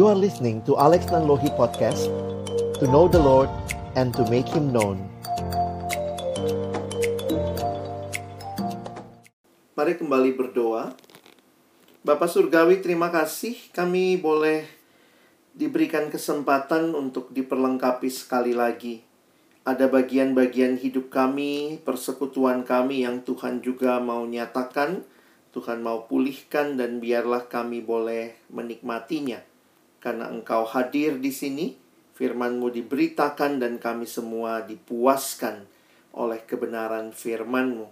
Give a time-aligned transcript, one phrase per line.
[0.00, 2.08] You are listening to Alex Nanlohi Podcast
[2.80, 3.52] To know the Lord
[4.00, 4.96] and to make Him known.
[9.76, 10.96] Mari kembali berdoa.
[12.00, 14.64] Bapak Surgawi terima kasih kami boleh
[15.52, 19.04] diberikan kesempatan untuk diperlengkapi sekali lagi.
[19.68, 25.04] Ada bagian-bagian hidup kami, persekutuan kami yang Tuhan juga mau nyatakan,
[25.52, 29.49] Tuhan mau pulihkan dan biarlah kami boleh menikmatinya.
[30.00, 31.76] Karena Engkau hadir di sini,
[32.16, 35.68] firman-Mu diberitakan dan kami semua dipuaskan
[36.16, 37.86] oleh kebenaran firman-Mu.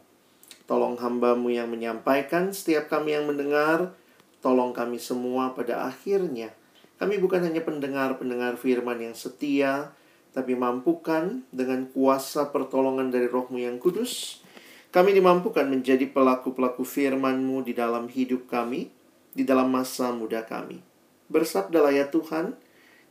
[0.65, 3.93] Tolong hamba-Mu yang menyampaikan, setiap kami yang mendengar,
[4.41, 6.53] tolong kami semua pada akhirnya.
[6.97, 9.93] Kami bukan hanya pendengar-pendengar firman yang setia,
[10.33, 14.45] tapi mampukan dengan kuasa pertolongan dari rohmu yang kudus,
[14.89, 18.89] kami dimampukan menjadi pelaku-pelaku firman-Mu di dalam hidup kami,
[19.37, 20.88] di dalam masa muda kami.
[21.29, 22.57] Bersabdalah ya Tuhan,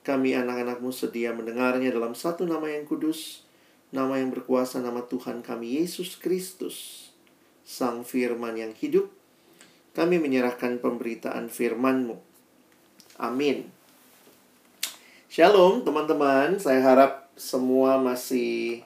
[0.01, 3.45] kami anak-anakmu sedia mendengarnya dalam satu nama yang kudus,
[3.93, 7.09] nama yang berkuasa, nama Tuhan kami Yesus Kristus,
[7.61, 9.13] Sang Firman yang hidup.
[9.93, 12.17] Kami menyerahkan pemberitaan firman-Mu.
[13.17, 13.69] Amin.
[15.29, 18.81] Shalom teman-teman, saya harap semua masih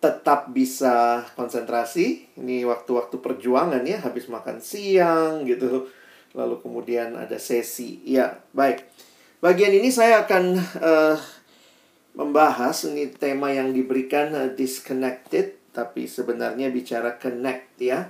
[0.00, 2.28] tetap bisa konsentrasi.
[2.36, 5.88] Ini waktu-waktu perjuangan ya, habis makan siang gitu.
[6.32, 8.00] Lalu kemudian ada sesi.
[8.04, 8.84] Ya, baik.
[9.42, 11.16] Bagian ini saya akan uh,
[12.16, 18.08] membahas ini tema yang diberikan uh, disconnected, tapi sebenarnya bicara connect ya.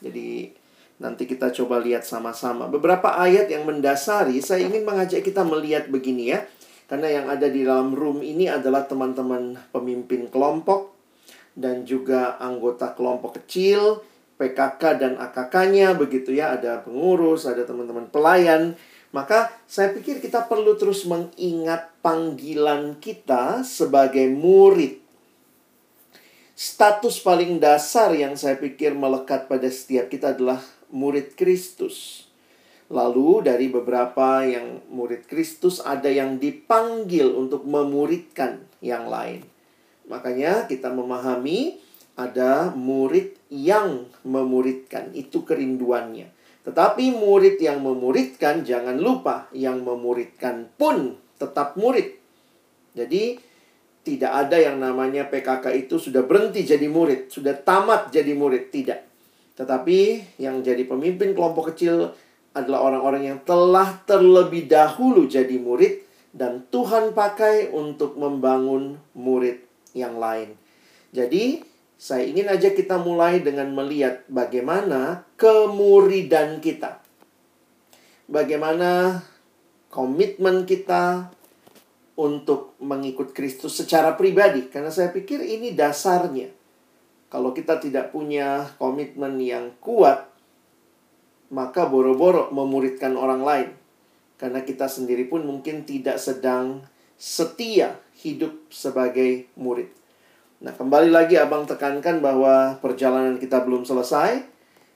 [0.00, 0.54] Jadi
[1.02, 2.70] nanti kita coba lihat sama-sama.
[2.70, 6.40] Beberapa ayat yang mendasari, saya ingin mengajak kita melihat begini ya
[6.88, 10.96] karena yang ada di dalam room ini adalah teman-teman pemimpin kelompok
[11.52, 14.00] dan juga anggota kelompok kecil,
[14.38, 18.78] PKK dan AKK-nya begitu ya, ada pengurus, ada teman-teman pelayan.
[19.10, 25.00] Maka saya pikir kita perlu terus mengingat panggilan kita sebagai murid.
[26.58, 32.26] Status paling dasar yang saya pikir melekat pada setiap kita adalah murid Kristus.
[32.88, 39.44] Lalu dari beberapa yang murid Kristus ada yang dipanggil untuk memuridkan yang lain.
[40.08, 41.76] Makanya kita memahami
[42.18, 46.34] ada murid yang memuridkan, itu kerinduannya.
[46.66, 52.18] Tetapi murid yang memuridkan jangan lupa yang memuridkan pun tetap murid.
[52.92, 53.38] Jadi
[54.02, 59.06] tidak ada yang namanya PKK itu sudah berhenti jadi murid, sudah tamat jadi murid, tidak.
[59.54, 59.98] Tetapi
[60.42, 62.12] yang jadi pemimpin kelompok kecil
[62.52, 66.02] adalah orang-orang yang telah terlebih dahulu jadi murid
[66.34, 69.62] dan Tuhan pakai untuk membangun murid
[69.94, 70.58] yang lain.
[71.12, 71.64] Jadi,
[71.98, 77.02] saya ingin aja kita mulai dengan melihat bagaimana kemuridan kita.
[78.30, 79.18] Bagaimana
[79.90, 81.34] komitmen kita
[82.14, 84.70] untuk mengikut Kristus secara pribadi.
[84.70, 86.54] Karena saya pikir ini dasarnya.
[87.34, 90.30] Kalau kita tidak punya komitmen yang kuat,
[91.50, 93.70] maka boro-boro memuridkan orang lain.
[94.38, 96.86] Karena kita sendiri pun mungkin tidak sedang
[97.18, 99.97] setia hidup sebagai murid.
[100.58, 104.42] Nah, kembali lagi Abang tekankan bahwa perjalanan kita belum selesai.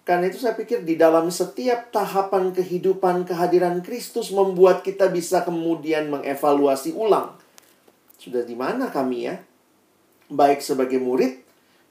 [0.03, 6.11] Karena itu saya pikir di dalam setiap tahapan kehidupan kehadiran Kristus membuat kita bisa kemudian
[6.11, 7.39] mengevaluasi ulang.
[8.19, 9.39] Sudah di mana kami ya?
[10.27, 11.39] Baik sebagai murid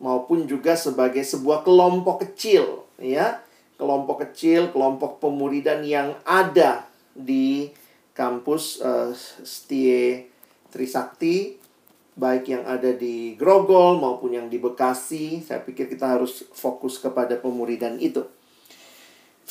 [0.03, 3.39] maupun juga sebagai sebuah kelompok kecil, ya
[3.79, 6.83] kelompok kecil, kelompok pemuridan yang ada
[7.15, 7.71] di
[8.11, 9.15] kampus uh,
[9.47, 10.27] Setie
[10.73, 11.60] Trisakti,
[12.15, 15.39] baik yang ada di Grogol maupun yang di Bekasi.
[15.43, 18.25] Saya pikir kita harus fokus kepada pemuridan itu.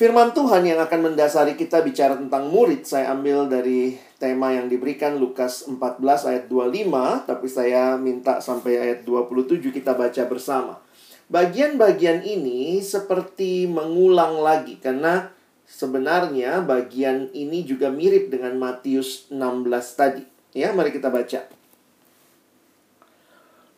[0.00, 5.20] Firman Tuhan yang akan mendasari kita bicara tentang murid, saya ambil dari tema yang diberikan
[5.20, 10.80] Lukas 14 ayat 25, tapi saya minta sampai ayat 27 kita baca bersama.
[11.28, 15.36] Bagian-bagian ini seperti mengulang lagi karena
[15.68, 20.24] sebenarnya bagian ini juga mirip dengan Matius 16 tadi.
[20.56, 21.59] Ya, mari kita baca.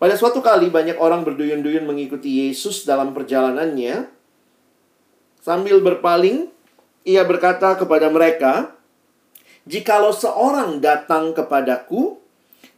[0.02, 4.10] Pada suatu kali banyak orang berduyun-duyun mengikuti Yesus dalam perjalanannya.
[5.38, 6.50] Sambil berpaling,
[7.06, 8.74] ia berkata kepada mereka,
[9.62, 12.18] "Jikalau seorang datang kepadaku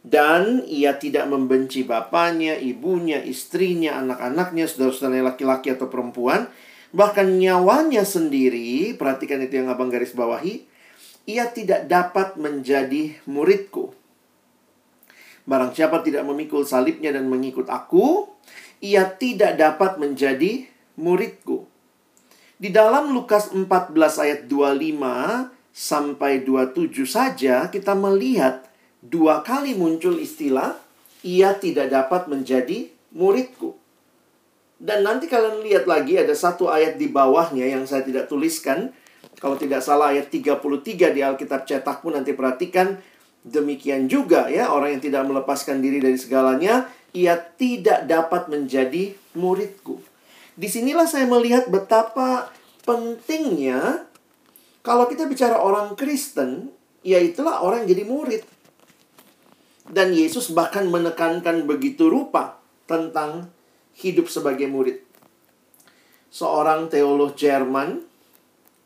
[0.05, 6.45] dan ia tidak membenci bapaknya, ibunya, istrinya, anak-anaknya, saudara-saudaranya laki-laki atau perempuan,
[6.93, 10.61] bahkan nyawanya sendiri, perhatikan itu yang abang garis bawahi,
[11.25, 14.04] ia tidak dapat menjadi muridku.
[15.45, 18.29] Barang siapa tidak memikul salibnya dan mengikut aku,
[18.81, 20.65] ia tidak dapat menjadi
[20.97, 21.69] muridku.
[22.57, 28.63] Di dalam Lukas 14 ayat 25, sampai 27 saja kita melihat
[29.03, 30.79] dua kali muncul istilah
[31.19, 33.75] ia tidak dapat menjadi muridku.
[34.79, 38.95] Dan nanti kalian lihat lagi ada satu ayat di bawahnya yang saya tidak tuliskan.
[39.35, 42.95] Kalau tidak salah ayat 33 di Alkitab cetakmu nanti perhatikan.
[43.45, 46.89] Demikian juga ya orang yang tidak melepaskan diri dari segalanya.
[47.13, 50.01] Ia tidak dapat menjadi muridku.
[50.57, 52.49] Di sinilah saya melihat betapa
[52.83, 54.09] pentingnya
[54.85, 56.69] kalau kita bicara orang Kristen,
[57.01, 58.43] ya itulah orang yang jadi murid.
[59.89, 63.49] Dan Yesus bahkan menekankan begitu rupa tentang
[63.97, 65.01] hidup sebagai murid.
[66.29, 68.05] Seorang teolog Jerman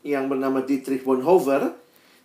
[0.00, 1.76] yang bernama Dietrich Bonhoeffer,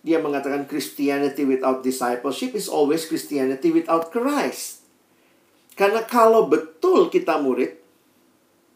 [0.06, 4.86] dia mengatakan Christianity without discipleship is always Christianity without Christ.
[5.74, 7.74] Karena kalau betul kita murid,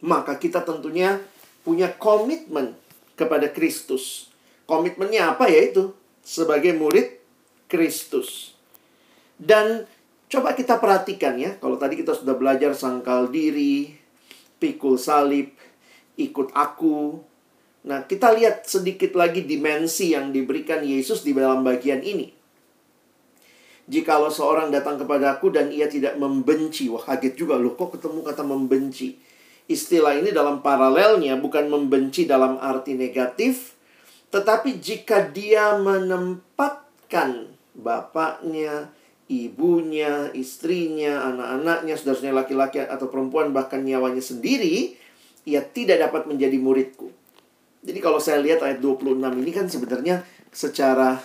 [0.02, 1.22] maka kita tentunya
[1.62, 2.74] punya komitmen
[3.14, 4.34] kepada Kristus.
[4.66, 5.94] Komitmennya apa ya itu?
[6.26, 7.22] Sebagai murid
[7.70, 8.58] Kristus.
[9.38, 9.86] Dan
[10.26, 13.94] coba kita perhatikan ya, kalau tadi kita sudah belajar sangkal diri,
[14.58, 15.54] pikul salib,
[16.18, 17.22] ikut aku.
[17.80, 22.28] Nah, kita lihat sedikit lagi dimensi yang diberikan Yesus di dalam bagian ini.
[23.90, 28.20] Jikalau seorang datang kepada aku dan ia tidak membenci, wah kaget juga loh, kok ketemu
[28.22, 29.18] kata membenci.
[29.66, 33.74] Istilah ini dalam paralelnya bukan membenci dalam arti negatif,
[34.30, 38.94] tetapi jika dia menempatkan bapaknya,
[39.26, 44.94] ibunya, istrinya, anak-anaknya, saudara laki-laki atau perempuan, bahkan nyawanya sendiri,
[45.46, 47.19] ia tidak dapat menjadi muridku.
[47.80, 50.22] Jadi kalau saya lihat ayat 26 ini kan sebenarnya
[50.52, 51.20] secara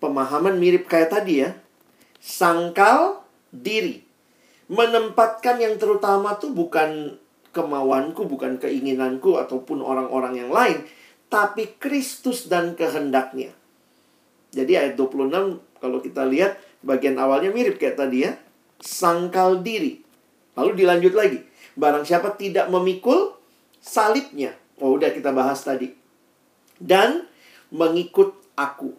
[0.00, 1.52] pemahaman mirip kayak tadi ya.
[2.20, 4.04] Sangkal diri.
[4.70, 7.18] Menempatkan yang terutama tuh bukan
[7.50, 10.86] kemauanku, bukan keinginanku ataupun orang-orang yang lain,
[11.26, 13.50] tapi Kristus dan kehendaknya.
[14.54, 18.32] Jadi ayat 26 kalau kita lihat Bagian awalnya mirip kayak tadi ya.
[18.80, 20.00] Sangkal diri.
[20.56, 21.38] Lalu dilanjut lagi.
[21.76, 23.36] Barang siapa tidak memikul
[23.84, 24.56] salibnya.
[24.80, 25.92] Oh, udah kita bahas tadi.
[26.80, 27.28] Dan
[27.70, 28.96] mengikut aku.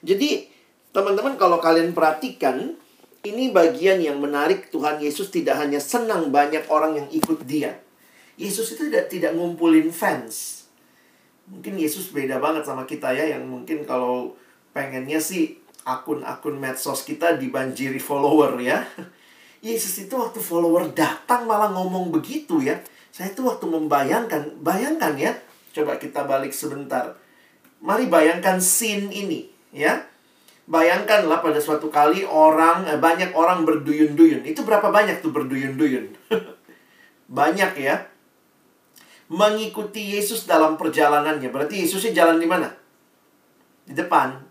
[0.00, 0.46] Jadi,
[0.94, 2.78] teman-teman kalau kalian perhatikan,
[3.24, 7.80] ini bagian yang menarik Tuhan Yesus tidak hanya senang banyak orang yang ikut dia.
[8.36, 10.66] Yesus itu tidak tidak ngumpulin fans.
[11.48, 14.36] Mungkin Yesus beda banget sama kita ya yang mungkin kalau
[14.76, 18.84] pengennya sih akun-akun medsos kita dibanjiri follower ya.
[19.64, 22.76] Yesus itu waktu follower datang malah ngomong begitu ya.
[23.14, 25.38] Saya itu waktu membayangkan, bayangkan ya.
[25.70, 27.14] Coba kita balik sebentar.
[27.78, 30.02] Mari bayangkan scene ini ya.
[30.66, 34.42] Bayangkanlah pada suatu kali orang, eh, banyak orang berduyun-duyun.
[34.42, 36.10] Itu berapa banyak tuh berduyun-duyun?
[37.38, 38.02] banyak ya.
[39.30, 41.54] Mengikuti Yesus dalam perjalanannya.
[41.54, 42.74] Berarti Yesusnya jalan di mana?
[43.86, 44.42] Di depan.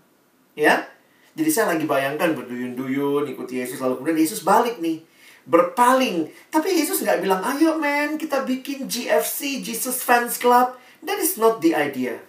[0.55, 0.87] Ya,
[1.35, 5.01] jadi saya lagi bayangkan berduyun-duyun ikuti Yesus lalu kemudian Yesus balik nih
[5.47, 6.31] berpaling.
[6.49, 10.75] Tapi Yesus nggak bilang, ayo men kita bikin GFC, Jesus Fans Club.
[11.03, 12.19] That is not the idea.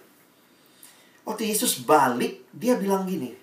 [1.25, 3.33] Waktu Yesus balik, dia bilang gini,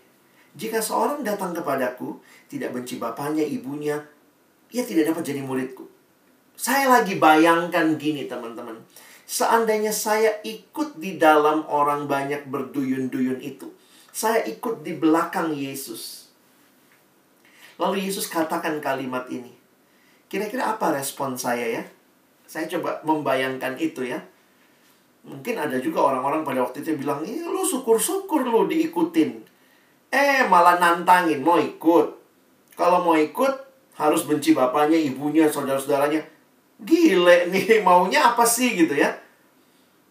[0.54, 3.98] jika seorang datang kepadaku, tidak benci bapaknya, ibunya,
[4.70, 5.88] ia tidak dapat jadi muridku.
[6.54, 8.78] Saya lagi bayangkan gini teman-teman.
[9.26, 13.72] Seandainya saya ikut di dalam orang banyak berduyun-duyun itu
[14.12, 16.28] saya ikut di belakang Yesus.
[17.80, 19.56] Lalu Yesus katakan kalimat ini.
[20.32, 21.84] Kira-kira apa respon saya ya?
[22.48, 24.16] Saya coba membayangkan itu ya.
[25.28, 29.44] Mungkin ada juga orang-orang pada waktu itu bilang, Ih, lu syukur-syukur lu diikutin.
[30.08, 32.16] Eh, malah nantangin, mau ikut.
[32.72, 33.52] Kalau mau ikut,
[34.00, 36.24] harus benci bapaknya, ibunya, saudara-saudaranya.
[36.80, 39.12] Gile nih, maunya apa sih gitu ya.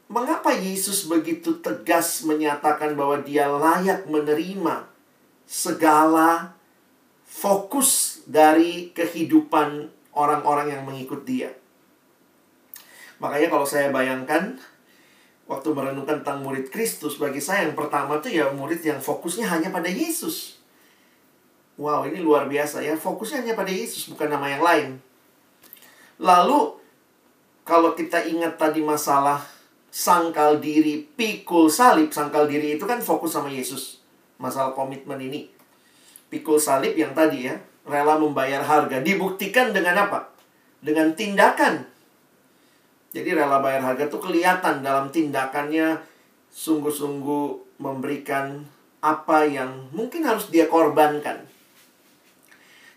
[0.05, 4.85] Mengapa Yesus begitu tegas menyatakan bahwa dia layak menerima
[5.49, 6.53] segala
[7.25, 11.51] fokus dari kehidupan orang-orang yang mengikut dia?
[13.21, 14.57] Makanya kalau saya bayangkan
[15.45, 19.69] waktu merenungkan tentang murid Kristus bagi saya yang pertama tuh ya murid yang fokusnya hanya
[19.69, 20.57] pada Yesus.
[21.75, 22.97] Wow, ini luar biasa ya.
[22.97, 24.87] Fokusnya hanya pada Yesus, bukan nama yang lain.
[26.21, 26.77] Lalu
[27.65, 29.41] kalau kita ingat tadi masalah
[29.91, 33.99] sangkal diri, pikul salib, sangkal diri itu kan fokus sama Yesus.
[34.41, 35.51] Masalah komitmen ini.
[36.31, 39.01] Pikul salib yang tadi ya, rela membayar harga.
[39.01, 40.29] Dibuktikan dengan apa?
[40.81, 41.85] Dengan tindakan.
[43.11, 45.99] Jadi rela bayar harga itu kelihatan dalam tindakannya
[46.47, 48.63] sungguh-sungguh memberikan
[49.03, 51.43] apa yang mungkin harus dia korbankan.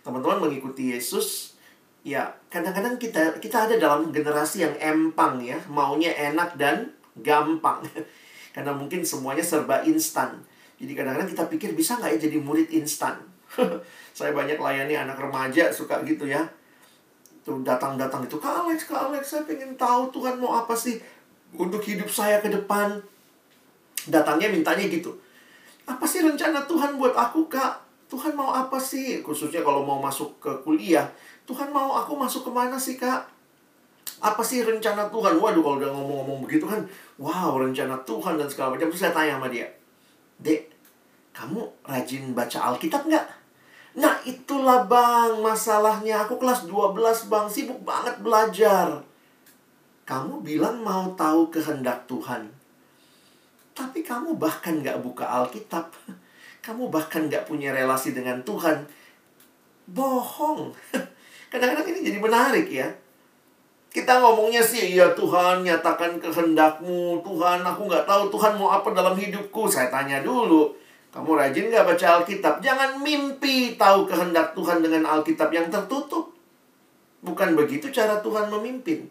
[0.07, 1.57] Teman-teman mengikuti Yesus
[2.05, 6.93] ya kadang-kadang kita kita ada dalam generasi yang empang ya maunya enak dan
[7.25, 7.81] gampang
[8.55, 10.45] karena mungkin semuanya serba instan
[10.77, 13.34] Jadi kadang-kadang kita pikir bisa nggak ya jadi murid instan.
[14.17, 16.43] saya banyak layani anak remaja suka gitu ya.
[17.45, 20.97] Tuh datang-datang itu, Kak Alex, Kak Alex, saya pengen tahu Tuhan mau apa sih
[21.53, 22.97] untuk hidup saya ke depan.
[24.09, 25.13] Datangnya mintanya gitu.
[25.85, 27.85] Apa sih rencana Tuhan buat aku, Kak?
[28.09, 29.21] Tuhan mau apa sih?
[29.21, 31.05] Khususnya kalau mau masuk ke kuliah.
[31.45, 33.29] Tuhan mau aku masuk ke mana sih, Kak?
[34.25, 35.37] Apa sih rencana Tuhan?
[35.37, 36.81] Waduh, kalau udah ngomong-ngomong begitu kan,
[37.21, 38.89] wow, rencana Tuhan dan segala macam.
[38.89, 39.69] Terus saya tanya sama dia,
[40.41, 40.73] Dek,
[41.37, 43.44] kamu rajin baca Alkitab nggak?
[43.95, 46.27] Nah, itulah bang, masalahnya.
[46.27, 48.99] Aku kelas 12 bang, sibuk banget belajar.
[50.05, 52.51] Kamu bilang mau tahu kehendak Tuhan.
[53.75, 55.91] Tapi kamu bahkan nggak buka Alkitab.
[56.65, 58.89] Kamu bahkan nggak punya relasi dengan Tuhan.
[59.85, 60.73] Bohong.
[61.53, 62.89] Kadang-kadang ini jadi menarik ya.
[63.93, 67.21] Kita ngomongnya sih, ya Tuhan nyatakan kehendakmu.
[67.21, 69.69] Tuhan, aku nggak tahu Tuhan mau apa dalam hidupku.
[69.71, 70.73] Saya tanya dulu,
[71.15, 72.59] kamu rajin nggak baca Alkitab?
[72.59, 76.35] Jangan mimpi tahu kehendak Tuhan dengan Alkitab yang tertutup.
[77.23, 79.07] Bukan begitu cara Tuhan memimpin.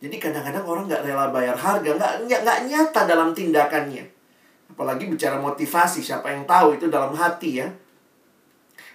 [0.00, 4.08] Jadi kadang-kadang orang nggak rela bayar harga, nggak, nggak nyata dalam tindakannya.
[4.72, 7.68] Apalagi bicara motivasi, siapa yang tahu itu dalam hati ya.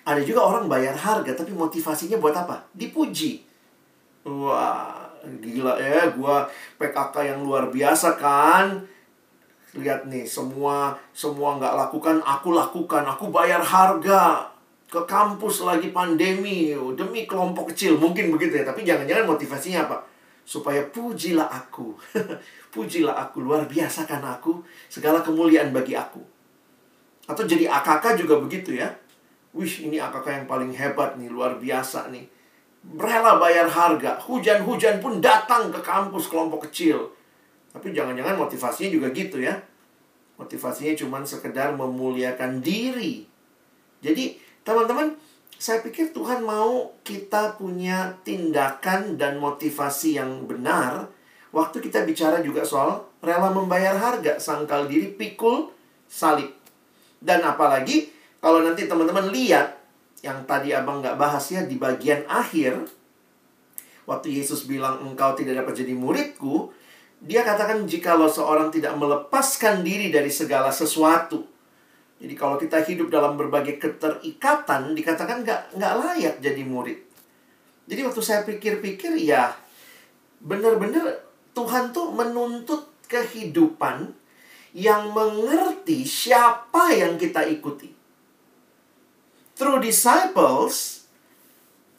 [0.01, 2.65] Ada juga orang bayar harga, tapi motivasinya buat apa?
[2.73, 3.45] Dipuji.
[4.25, 6.49] Wah, gila ya, gua
[6.81, 8.94] PKK yang luar biasa kan.
[9.75, 13.03] Lihat nih, semua semua nggak lakukan, aku lakukan.
[13.15, 14.47] Aku bayar harga
[14.87, 17.99] ke kampus lagi pandemi demi kelompok kecil.
[17.99, 19.97] Mungkin begitu ya, tapi jangan-jangan motivasinya apa?
[20.47, 21.91] Supaya pujilah aku.
[22.73, 24.63] pujilah aku, luar biasa kan aku.
[24.87, 26.23] Segala kemuliaan bagi aku.
[27.27, 28.87] Atau jadi AKK juga begitu ya.
[29.51, 32.35] Wih, ini AKK yang paling hebat nih, luar biasa nih
[32.93, 34.21] rela bayar harga.
[34.21, 37.09] Hujan-hujan pun datang ke kampus kelompok kecil.
[37.75, 39.59] Tapi jangan-jangan motivasinya juga gitu ya.
[40.39, 43.27] Motivasinya cuma sekedar memuliakan diri.
[43.99, 45.11] Jadi, teman-teman,
[45.59, 51.07] saya pikir Tuhan mau kita punya tindakan dan motivasi yang benar
[51.55, 55.71] waktu kita bicara juga soal rela membayar harga, sangkal diri, pikul,
[56.11, 56.51] salib.
[57.23, 58.11] Dan apalagi
[58.43, 59.79] kalau nanti teman-teman lihat
[60.19, 62.75] yang tadi abang nggak bahas ya di bagian akhir
[64.05, 66.74] waktu Yesus bilang engkau tidak dapat jadi muridku
[67.25, 71.41] dia katakan jikalau seorang tidak melepaskan diri dari segala sesuatu.
[72.21, 77.01] Jadi kalau kita hidup dalam berbagai keterikatan dikatakan nggak nggak layak jadi murid.
[77.89, 79.57] Jadi waktu saya pikir-pikir ya
[80.37, 81.25] benar-benar
[81.57, 84.13] Tuhan tuh menuntut kehidupan
[84.77, 87.89] yang mengerti siapa yang kita ikuti.
[89.55, 91.07] Through disciples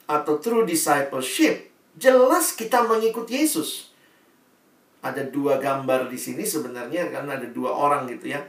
[0.07, 3.86] atau through discipleship, jelas kita mengikut Yesus.
[5.13, 8.43] Ada dua gambar di sini sebenarnya karena ada dua orang gitu ya.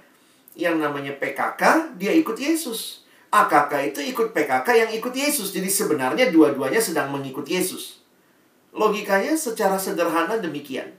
[0.58, 3.06] Yang namanya PKK, dia ikut Yesus.
[3.30, 5.54] AKK itu ikut PKK yang ikut Yesus.
[5.54, 8.02] Jadi sebenarnya dua-duanya sedang mengikut Yesus.
[8.74, 10.94] Logikanya secara sederhana demikian.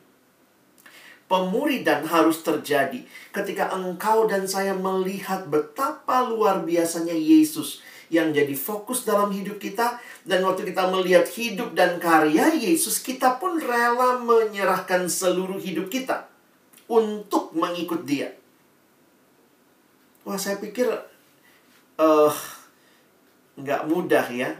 [1.28, 3.04] Pemuridan harus terjadi
[3.36, 10.00] ketika engkau dan saya melihat betapa luar biasanya Yesus yang jadi fokus dalam hidup kita
[10.24, 16.28] dan waktu kita melihat hidup dan karya Yesus kita pun rela menyerahkan seluruh hidup kita
[16.88, 18.32] untuk mengikut Dia.
[20.24, 20.88] Wah, saya pikir
[22.00, 22.34] uh,
[23.60, 24.56] nggak mudah ya.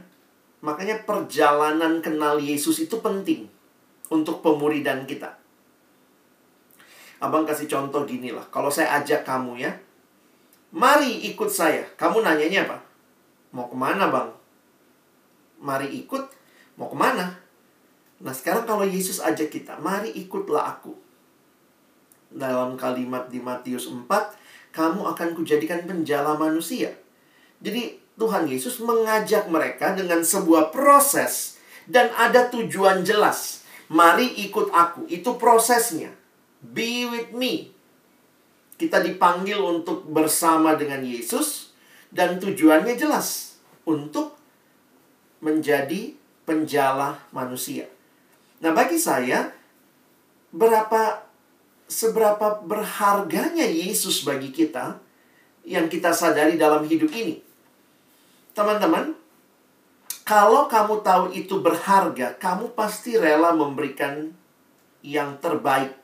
[0.59, 3.47] Makanya perjalanan kenal Yesus itu penting
[4.11, 5.39] untuk pemuridan kita.
[7.19, 8.47] Abang kasih contoh gini lah.
[8.51, 9.71] Kalau saya ajak kamu ya,
[10.75, 11.87] mari ikut saya.
[11.95, 12.88] Kamu nanyanya apa?
[13.53, 14.31] Mau ke mana bang?
[15.65, 16.25] Mari ikut.
[16.77, 17.35] Mau ke mana?
[18.19, 20.95] Nah sekarang kalau Yesus ajak kita, mari ikutlah aku.
[22.29, 24.05] Dalam kalimat di Matius 4,
[24.75, 26.93] kamu akan kujadikan penjala manusia.
[27.63, 33.65] Jadi Tuhan Yesus mengajak mereka dengan sebuah proses dan ada tujuan jelas.
[33.89, 35.09] Mari ikut aku.
[35.09, 36.13] Itu prosesnya.
[36.61, 37.73] Be with me.
[38.77, 41.68] Kita dipanggil untuk bersama dengan Yesus
[42.09, 44.37] dan tujuannya jelas untuk
[45.45, 46.17] menjadi
[46.49, 47.87] penjala manusia.
[48.59, 49.53] Nah, bagi saya
[50.51, 51.29] berapa
[51.89, 55.01] seberapa berharganya Yesus bagi kita
[55.65, 57.41] yang kita sadari dalam hidup ini.
[58.57, 59.13] Teman-teman,
[60.25, 64.33] kalau kamu tahu itu berharga, kamu pasti rela memberikan
[65.01, 65.97] yang terbaik.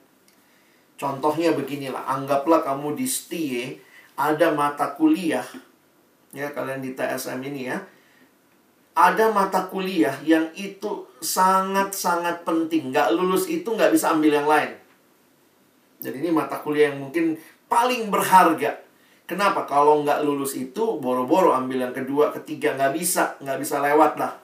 [0.95, 3.83] Contohnya beginilah, anggaplah kamu di STIE,
[4.15, 5.45] ada mata kuliah
[6.35, 7.79] ya kalian di TSM ini ya
[8.95, 14.75] ada mata kuliah yang itu sangat-sangat penting nggak lulus itu nggak bisa ambil yang lain
[16.03, 17.39] jadi ini mata kuliah yang mungkin
[17.71, 18.85] paling berharga
[19.25, 19.65] Kenapa?
[19.65, 23.41] Kalau nggak lulus itu, boro-boro ambil yang kedua, ketiga, nggak bisa.
[23.41, 24.37] Nggak bisa lewat lah.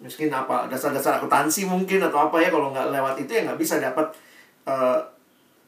[0.00, 2.48] Mungkin apa, dasar-dasar akuntansi mungkin atau apa ya.
[2.48, 4.16] Kalau nggak lewat itu ya nggak bisa dapat
[4.64, 4.96] uh,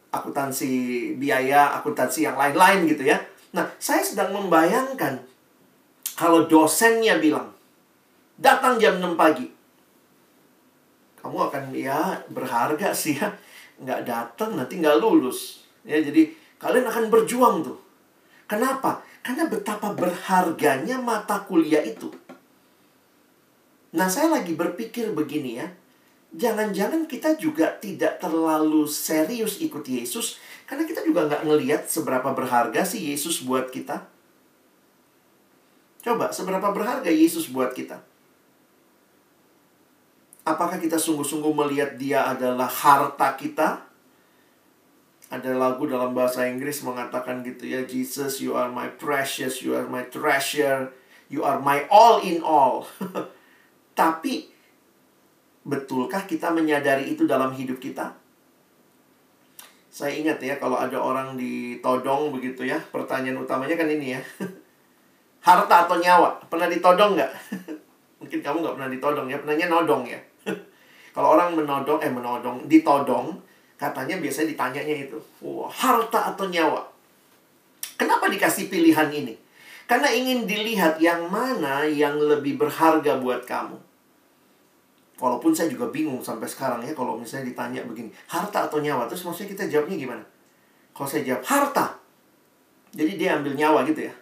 [0.08, 0.73] akuntansi
[1.20, 3.20] biaya, akuntansi yang lain-lain gitu ya.
[3.52, 5.20] Nah, saya sedang membayangkan
[6.16, 7.52] kalau dosennya bilang,
[8.40, 9.46] datang jam 6 pagi.
[11.20, 13.30] Kamu akan ya berharga sih ya.
[13.76, 15.68] Nggak datang nanti nggak lulus.
[15.85, 17.87] Ya, jadi kalian akan berjuang tuh
[18.46, 19.02] Kenapa?
[19.26, 22.14] Karena betapa berharganya mata kuliah itu.
[23.90, 25.66] Nah, saya lagi berpikir begini ya.
[26.30, 30.38] Jangan-jangan kita juga tidak terlalu serius ikut Yesus.
[30.62, 34.06] Karena kita juga nggak ngeliat seberapa berharga sih Yesus buat kita.
[36.06, 37.98] Coba, seberapa berharga Yesus buat kita?
[40.46, 43.86] Apakah kita sungguh-sungguh melihat dia adalah harta kita?
[45.26, 49.86] ada lagu dalam bahasa Inggris mengatakan gitu ya Jesus you are my precious you are
[49.90, 50.94] my treasure
[51.26, 52.86] you are my all in all
[53.98, 54.46] tapi
[55.66, 58.14] betulkah kita menyadari itu dalam hidup kita
[59.90, 64.22] saya ingat ya kalau ada orang ditodong begitu ya pertanyaan utamanya kan ini ya
[65.46, 67.32] harta atau nyawa pernah ditodong nggak
[68.20, 70.18] mungkin kamu nggak pernah ditodong ya pernahnya nodong ya
[71.14, 76.80] kalau orang menodong eh menodong ditodong Katanya biasanya ditanyanya itu, wah, harta atau nyawa?
[78.00, 79.36] Kenapa dikasih pilihan ini?
[79.84, 83.76] Karena ingin dilihat yang mana yang lebih berharga buat kamu.
[85.20, 89.08] Walaupun saya juga bingung sampai sekarang ya kalau misalnya ditanya begini, harta atau nyawa?
[89.08, 90.24] Terus maksudnya kita jawabnya gimana?
[90.96, 91.86] Kalau saya jawab harta,
[92.96, 94.14] jadi dia ambil nyawa gitu ya.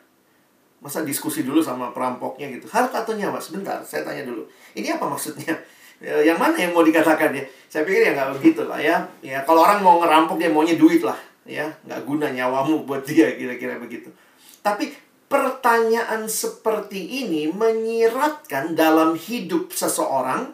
[0.85, 2.69] Masa diskusi dulu sama perampoknya gitu.
[2.69, 3.41] Harta atau nyawa?
[3.41, 4.45] Sebentar, saya tanya dulu.
[4.77, 5.57] Ini apa maksudnya?
[5.97, 7.41] Ya, yang mana yang mau dikatakan ya?
[7.73, 9.01] Saya pikir ya nggak begitu lah ya.
[9.25, 11.17] Ya kalau orang mau ngerampok dia maunya duit lah
[11.49, 14.13] ya, nggak guna nyawamu buat dia kira-kira begitu.
[14.61, 14.93] Tapi
[15.29, 20.53] pertanyaan seperti ini menyiratkan dalam hidup seseorang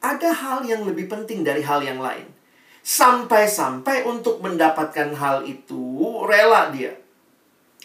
[0.00, 2.24] ada hal yang lebih penting dari hal yang lain.
[2.80, 6.96] Sampai-sampai untuk mendapatkan hal itu rela dia.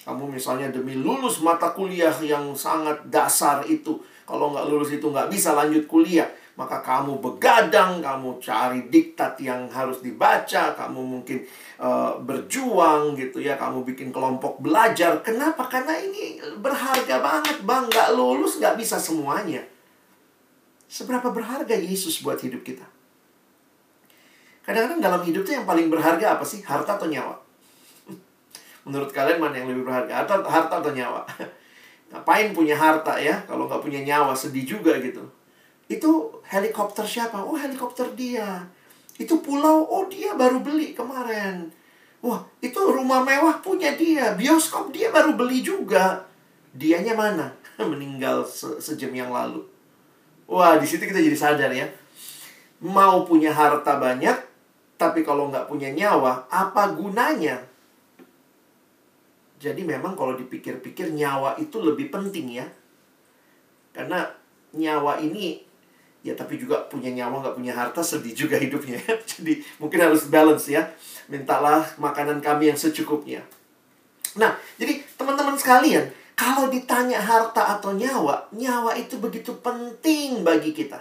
[0.05, 3.97] Kamu misalnya demi lulus mata kuliah yang sangat dasar itu,
[4.29, 6.29] kalau nggak lulus itu nggak bisa lanjut kuliah.
[6.55, 11.43] Maka kamu begadang, kamu cari diktat yang harus dibaca, kamu mungkin
[11.75, 15.19] uh, berjuang gitu ya, kamu bikin kelompok belajar.
[15.19, 15.67] Kenapa?
[15.67, 17.91] Karena ini berharga banget, bang.
[17.91, 19.67] Nggak lulus nggak bisa semuanya.
[20.87, 22.87] Seberapa berharga Yesus buat hidup kita?
[24.63, 26.63] Kadang-kadang dalam hidup itu yang paling berharga apa sih?
[26.63, 27.44] Harta atau nyawa?
[28.85, 30.21] Menurut kalian mana yang lebih berharga?
[30.21, 31.25] Harta, harta atau nyawa?
[32.13, 33.33] Ngapain punya harta ya?
[33.49, 35.25] Kalau nggak punya nyawa, sedih juga gitu.
[35.89, 37.41] Itu helikopter siapa?
[37.41, 38.61] Oh, helikopter dia.
[39.17, 41.73] Itu pulau, oh dia baru beli kemarin.
[42.21, 44.37] Wah, itu rumah mewah punya dia.
[44.37, 46.21] Bioskop dia baru beli juga.
[46.73, 47.49] Dianya mana?
[47.81, 49.65] Meninggal se sejam yang lalu.
[50.45, 51.89] Wah, di situ kita jadi sadar ya.
[52.85, 54.37] Mau punya harta banyak,
[54.93, 57.74] tapi kalau nggak punya nyawa, apa gunanya?
[59.65, 62.69] Jadi memang kalau dipikir-pikir nyawa itu lebih penting ya.
[63.89, 64.29] Karena
[64.77, 65.65] nyawa ini
[66.21, 69.01] ya tapi juga punya nyawa nggak punya harta sedih juga hidupnya.
[69.33, 70.85] Jadi mungkin harus balance ya.
[71.25, 73.41] Mintalah makanan kami yang secukupnya.
[74.37, 80.99] Nah, jadi teman-teman sekalian, kalau ditanya harta atau nyawa, nyawa itu begitu penting bagi kita.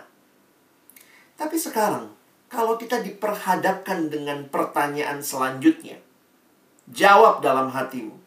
[1.35, 2.14] Tapi sekarang,
[2.46, 5.98] kalau kita diperhadapkan dengan pertanyaan selanjutnya,
[6.87, 8.23] jawab dalam hatimu.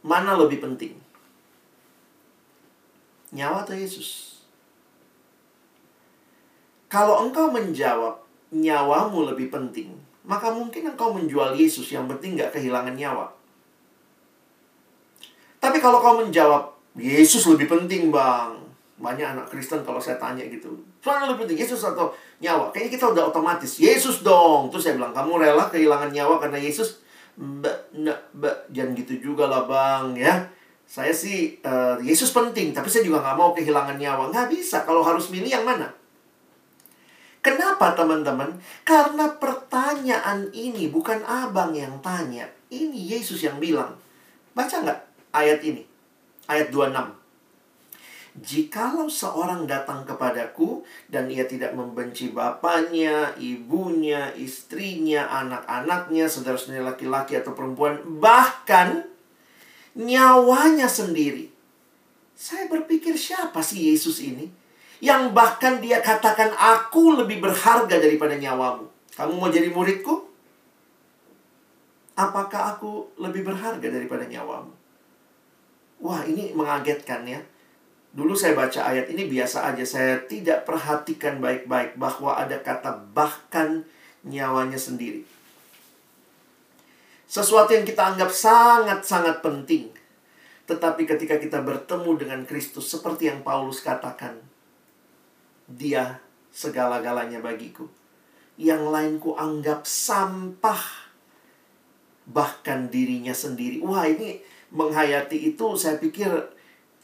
[0.00, 0.96] Mana lebih penting?
[3.30, 4.40] Nyawa atau Yesus?
[6.90, 8.18] Kalau engkau menjawab
[8.50, 9.94] nyawamu lebih penting,
[10.26, 13.30] maka mungkin engkau menjual Yesus yang penting gak kehilangan nyawa.
[15.60, 18.58] Tapi kalau kau menjawab Yesus lebih penting bang,
[18.98, 20.72] banyak anak Kristen kalau saya tanya gitu,
[21.04, 22.10] soalnya lebih penting Yesus atau
[22.42, 22.72] nyawa?
[22.72, 24.72] Kayaknya kita udah otomatis Yesus dong.
[24.72, 27.04] Terus saya bilang kamu rela kehilangan nyawa karena Yesus?
[27.40, 30.34] Mbak, mbak, mbak, jangan gitu juga lah bang ya.
[30.84, 34.28] Saya sih, uh, Yesus penting, tapi saya juga nggak mau kehilangan nyawa.
[34.28, 35.88] Nggak bisa, kalau harus milih yang mana?
[37.40, 38.60] Kenapa teman-teman?
[38.84, 42.44] Karena pertanyaan ini bukan abang yang tanya.
[42.68, 43.96] Ini Yesus yang bilang.
[44.52, 45.00] Baca nggak
[45.32, 45.80] ayat ini?
[46.44, 47.19] Ayat 26.
[48.30, 57.58] Jikalau seorang datang kepadaku dan ia tidak membenci bapaknya, ibunya, istrinya, anak-anaknya, saudara-saudara laki-laki atau
[57.58, 59.02] perempuan, bahkan
[59.98, 61.50] nyawanya sendiri.
[62.38, 64.46] Saya berpikir siapa sih Yesus ini?
[65.02, 68.86] Yang bahkan dia katakan aku lebih berharga daripada nyawamu.
[69.18, 70.30] Kamu mau jadi muridku?
[72.14, 74.70] Apakah aku lebih berharga daripada nyawamu?
[76.00, 77.40] Wah, ini mengagetkan ya.
[78.10, 79.86] Dulu saya baca ayat ini biasa aja.
[79.86, 83.86] Saya tidak perhatikan baik-baik bahwa ada kata bahkan
[84.26, 85.22] nyawanya sendiri.
[87.30, 89.94] Sesuatu yang kita anggap sangat-sangat penting.
[90.66, 94.42] Tetapi ketika kita bertemu dengan Kristus seperti yang Paulus katakan,
[95.70, 96.18] dia
[96.50, 97.86] segala-galanya bagiku.
[98.58, 101.10] Yang lain ku anggap sampah.
[102.26, 103.78] Bahkan dirinya sendiri.
[103.78, 104.42] Wah ini
[104.74, 106.30] menghayati itu saya pikir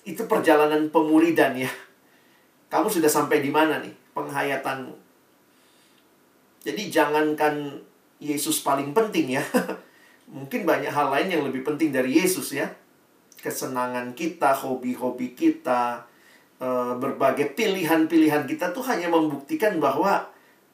[0.06, 1.70] itu perjalanan pemuridan ya.
[2.70, 4.94] Kamu sudah sampai di mana nih penghayatanmu?
[6.62, 7.82] Jadi jangankan
[8.22, 9.42] Yesus paling penting ya.
[10.36, 12.70] Mungkin banyak hal lain yang lebih penting dari Yesus ya.
[13.42, 16.06] Kesenangan kita, hobi-hobi kita,
[16.62, 20.26] eh, berbagai pilihan-pilihan kita tuh hanya membuktikan bahwa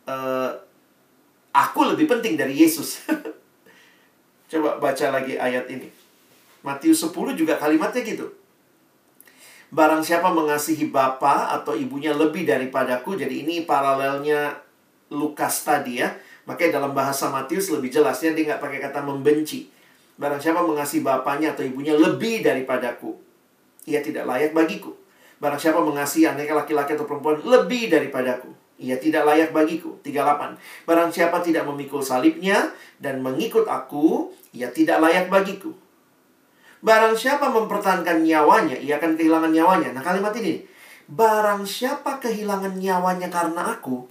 [0.08, 0.50] uh,
[1.52, 3.04] aku lebih penting dari Yesus.
[4.50, 5.88] Coba baca lagi ayat ini.
[6.64, 8.41] Matius 10 juga kalimatnya gitu.
[9.72, 13.16] Barang siapa mengasihi bapa atau ibunya lebih daripadaku.
[13.16, 14.60] Jadi ini paralelnya
[15.08, 16.12] Lukas tadi ya.
[16.44, 19.72] Makanya dalam bahasa Matius lebih jelasnya dia nggak pakai kata membenci.
[20.20, 23.16] Barang siapa mengasihi bapaknya atau ibunya lebih daripadaku.
[23.88, 24.92] Ia tidak layak bagiku.
[25.40, 28.52] Barang siapa mengasihi anaknya laki-laki atau perempuan lebih daripadaku.
[28.76, 29.96] Ia tidak layak bagiku.
[30.04, 30.84] 38.
[30.84, 35.72] Barang siapa tidak memikul salibnya dan mengikut aku, ia tidak layak bagiku.
[36.82, 39.94] Barang siapa mempertahankan nyawanya, ia akan kehilangan nyawanya.
[39.94, 40.66] Nah kalimat ini,
[41.06, 44.02] barang siapa kehilangan nyawanya karena aku,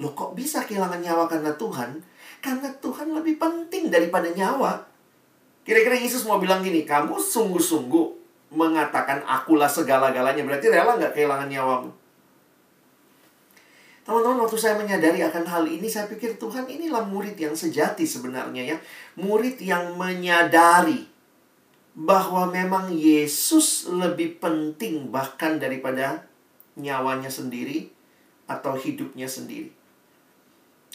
[0.00, 2.00] lo kok bisa kehilangan nyawa karena Tuhan?
[2.40, 4.80] Karena Tuhan lebih penting daripada nyawa.
[5.68, 8.06] Kira-kira Yesus mau bilang gini, kamu sungguh-sungguh
[8.56, 10.40] mengatakan akulah segala-galanya.
[10.40, 11.90] Berarti rela nggak kehilangan nyawamu?
[14.06, 18.62] Teman-teman, waktu saya menyadari akan hal ini, saya pikir Tuhan inilah murid yang sejati sebenarnya
[18.62, 18.76] ya.
[19.18, 21.15] Murid yang menyadari
[21.96, 26.28] bahwa memang Yesus lebih penting bahkan daripada
[26.76, 27.88] nyawanya sendiri
[28.44, 29.72] atau hidupnya sendiri.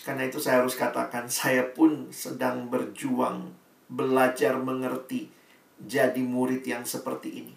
[0.05, 3.49] Karena itu saya harus katakan, saya pun sedang berjuang
[3.89, 5.33] belajar mengerti
[5.81, 7.55] jadi murid yang seperti ini.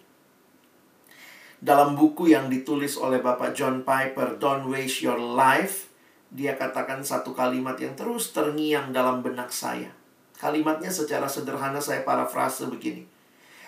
[1.61, 5.89] Dalam buku yang ditulis oleh Bapak John Piper, Don't Waste Your Life,
[6.29, 9.89] dia katakan satu kalimat yang terus terngiang dalam benak saya.
[10.35, 13.14] Kalimatnya secara sederhana saya parafrase begini.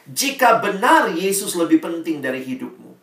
[0.07, 2.95] Jika benar Yesus lebih penting dari hidupmu,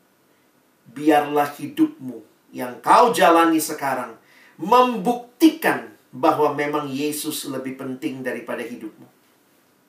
[0.97, 2.25] biarlah hidupmu
[2.57, 4.17] yang kau jalani sekarang
[4.57, 9.05] membuktikan bahwa memang Yesus lebih penting daripada hidupmu.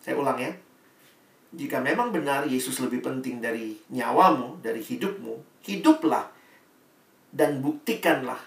[0.01, 0.51] Saya ulang ya.
[1.55, 6.27] Jika memang benar Yesus lebih penting dari nyawamu, dari hidupmu, hiduplah
[7.31, 8.41] dan buktikanlah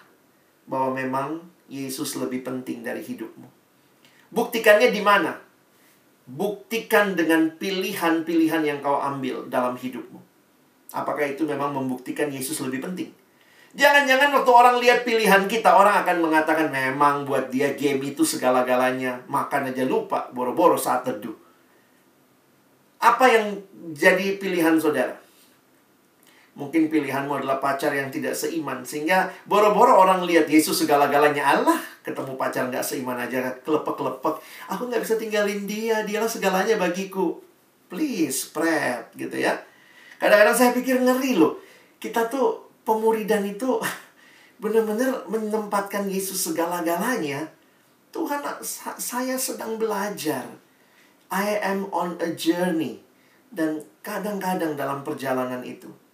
[0.68, 1.30] bahwa memang
[1.72, 3.48] Yesus lebih penting dari hidupmu.
[4.28, 5.47] Buktikannya di mana?
[6.28, 10.20] Buktikan dengan pilihan-pilihan yang kau ambil dalam hidupmu.
[10.92, 13.08] Apakah itu memang membuktikan Yesus lebih penting?
[13.76, 19.24] Jangan-jangan waktu orang lihat pilihan kita, orang akan mengatakan memang buat dia game itu segala-galanya.
[19.28, 21.36] Makan aja lupa, boro-boro saat teduh.
[23.00, 23.60] Apa yang
[23.92, 25.27] jadi pilihan saudara?
[26.58, 28.82] Mungkin pilihanmu adalah pacar yang tidak seiman.
[28.82, 31.54] Sehingga boro-boro orang lihat Yesus segala-galanya.
[31.54, 33.54] Allah, ketemu pacar nggak seiman aja.
[33.62, 34.42] Kelepek-kelepek.
[34.74, 36.02] Aku nggak bisa tinggalin dia.
[36.02, 37.38] Dialah segalanya bagiku.
[37.86, 39.06] Please, spread.
[39.14, 39.54] Gitu ya.
[40.18, 41.62] Kadang-kadang saya pikir ngeri loh.
[42.02, 43.78] Kita tuh pemuridan itu
[44.62, 47.54] benar-benar menempatkan Yesus segala-galanya.
[48.10, 48.42] Tuhan,
[48.98, 50.42] saya sedang belajar.
[51.30, 52.98] I am on a journey.
[53.46, 56.07] Dan kadang-kadang dalam perjalanan itu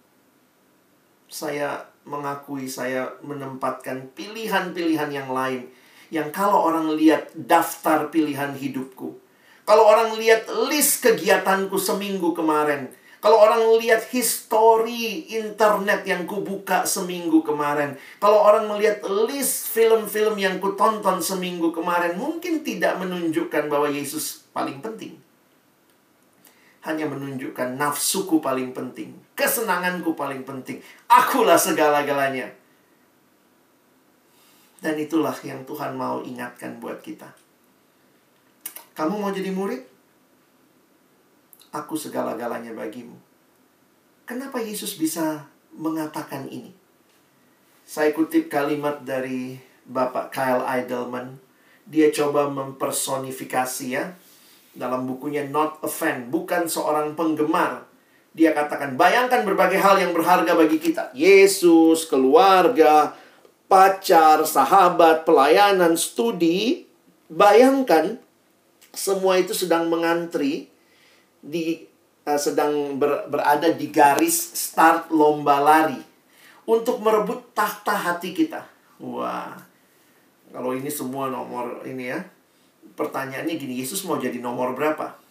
[1.35, 5.67] saya mengakui saya menempatkan pilihan-pilihan yang lain
[6.07, 9.19] yang kalau orang lihat daftar pilihan hidupku
[9.67, 12.87] kalau orang lihat list kegiatanku seminggu kemarin
[13.19, 20.61] kalau orang lihat histori internet yang kubuka seminggu kemarin kalau orang melihat list film-film yang
[20.63, 25.19] kutonton seminggu kemarin mungkin tidak menunjukkan bahwa Yesus paling penting.
[26.87, 30.79] Hanya menunjukkan nafsuku paling penting, kesenanganku paling penting.
[31.11, 32.49] Akulah segala-galanya.
[34.79, 37.27] Dan itulah yang Tuhan mau ingatkan buat kita.
[38.95, 39.83] Kamu mau jadi murid?
[41.75, 43.19] Aku segala-galanya bagimu.
[44.23, 45.45] Kenapa Yesus bisa
[45.75, 46.71] mengatakan ini?
[47.85, 51.37] Saya kutip kalimat dari Bapak Kyle Idleman.
[51.85, 54.17] Dia coba mempersonifikasi ya
[54.73, 57.85] dalam bukunya Not a Fan, bukan seorang penggemar.
[58.35, 61.15] Dia katakan, bayangkan berbagai hal yang berharga bagi kita.
[61.15, 63.15] Yesus, keluarga,
[63.71, 66.83] pacar, sahabat, pelayanan, studi.
[67.31, 68.19] Bayangkan
[68.91, 70.67] semua itu sedang mengantri
[71.39, 71.87] di
[72.27, 76.03] uh, sedang ber, berada di garis start lomba lari
[76.67, 78.67] untuk merebut tahta hati kita.
[78.99, 79.55] Wah.
[80.51, 82.19] Kalau ini semua nomor ini ya.
[82.99, 85.24] Pertanyaannya gini, Yesus mau jadi nomor berapa?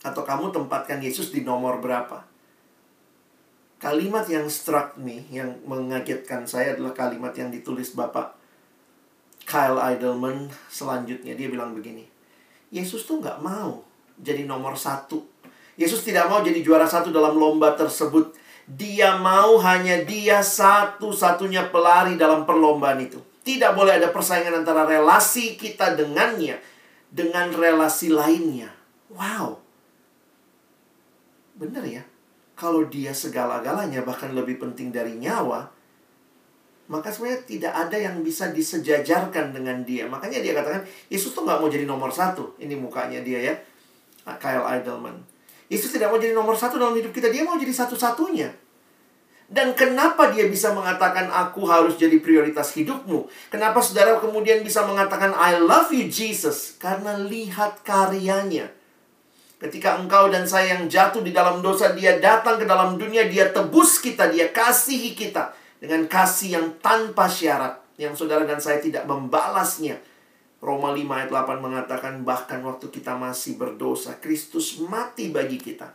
[0.00, 2.24] Atau kamu tempatkan Yesus di nomor berapa?
[3.80, 8.36] Kalimat yang struck me, yang mengagetkan saya adalah kalimat yang ditulis Bapak
[9.48, 11.32] Kyle Idleman selanjutnya.
[11.32, 12.04] Dia bilang begini,
[12.68, 13.80] Yesus tuh nggak mau
[14.20, 15.24] jadi nomor satu.
[15.80, 18.36] Yesus tidak mau jadi juara satu dalam lomba tersebut.
[18.68, 23.18] Dia mau hanya dia satu-satunya pelari dalam perlombaan itu.
[23.40, 26.60] Tidak boleh ada persaingan antara relasi kita dengannya
[27.08, 28.70] dengan relasi lainnya.
[29.10, 29.69] Wow.
[31.60, 32.00] Benar ya?
[32.56, 35.68] Kalau dia segala-galanya bahkan lebih penting dari nyawa,
[36.88, 40.08] maka sebenarnya tidak ada yang bisa disejajarkan dengan dia.
[40.08, 42.56] Makanya dia katakan, Yesus tuh nggak mau jadi nomor satu.
[42.56, 43.54] Ini mukanya dia ya,
[44.40, 45.20] Kyle Idleman.
[45.70, 47.30] Yesus tidak mau jadi nomor satu dalam hidup kita.
[47.30, 48.50] Dia mau jadi satu-satunya.
[49.50, 53.26] Dan kenapa dia bisa mengatakan aku harus jadi prioritas hidupmu?
[53.50, 56.78] Kenapa saudara kemudian bisa mengatakan I love you Jesus?
[56.78, 58.70] Karena lihat karyanya.
[59.60, 63.52] Ketika engkau dan saya yang jatuh di dalam dosa, dia datang ke dalam dunia, dia
[63.52, 69.04] tebus kita, dia kasihi kita dengan kasih yang tanpa syarat yang saudara dan saya tidak
[69.04, 70.00] membalasnya.
[70.64, 75.92] Roma 5 ayat 8 mengatakan bahkan waktu kita masih berdosa, Kristus mati bagi kita.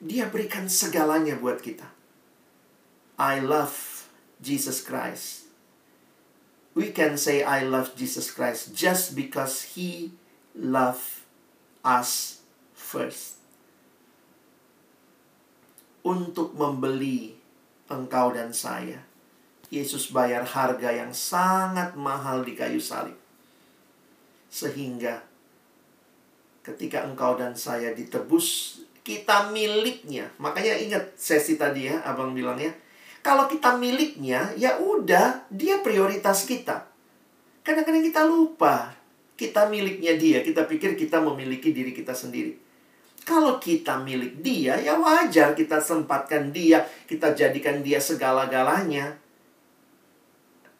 [0.00, 1.84] Dia berikan segalanya buat kita.
[3.20, 4.08] I love
[4.40, 5.52] Jesus Christ.
[6.72, 10.16] We can say I love Jesus Christ just because he
[10.56, 11.21] loved
[11.86, 12.42] us
[12.74, 13.38] first.
[16.02, 17.38] Untuk membeli
[17.86, 18.98] engkau dan saya.
[19.72, 23.16] Yesus bayar harga yang sangat mahal di kayu salib.
[24.52, 25.24] Sehingga
[26.60, 30.30] ketika engkau dan saya ditebus, kita miliknya.
[30.38, 32.70] Makanya ingat sesi tadi ya, abang bilang ya.
[33.22, 36.90] Kalau kita miliknya, ya udah, dia prioritas kita.
[37.62, 38.90] Kadang-kadang kita lupa,
[39.36, 40.44] kita miliknya dia.
[40.44, 42.58] Kita pikir kita memiliki diri kita sendiri.
[43.22, 49.14] Kalau kita milik dia, ya wajar kita sempatkan dia, kita jadikan dia segala-galanya.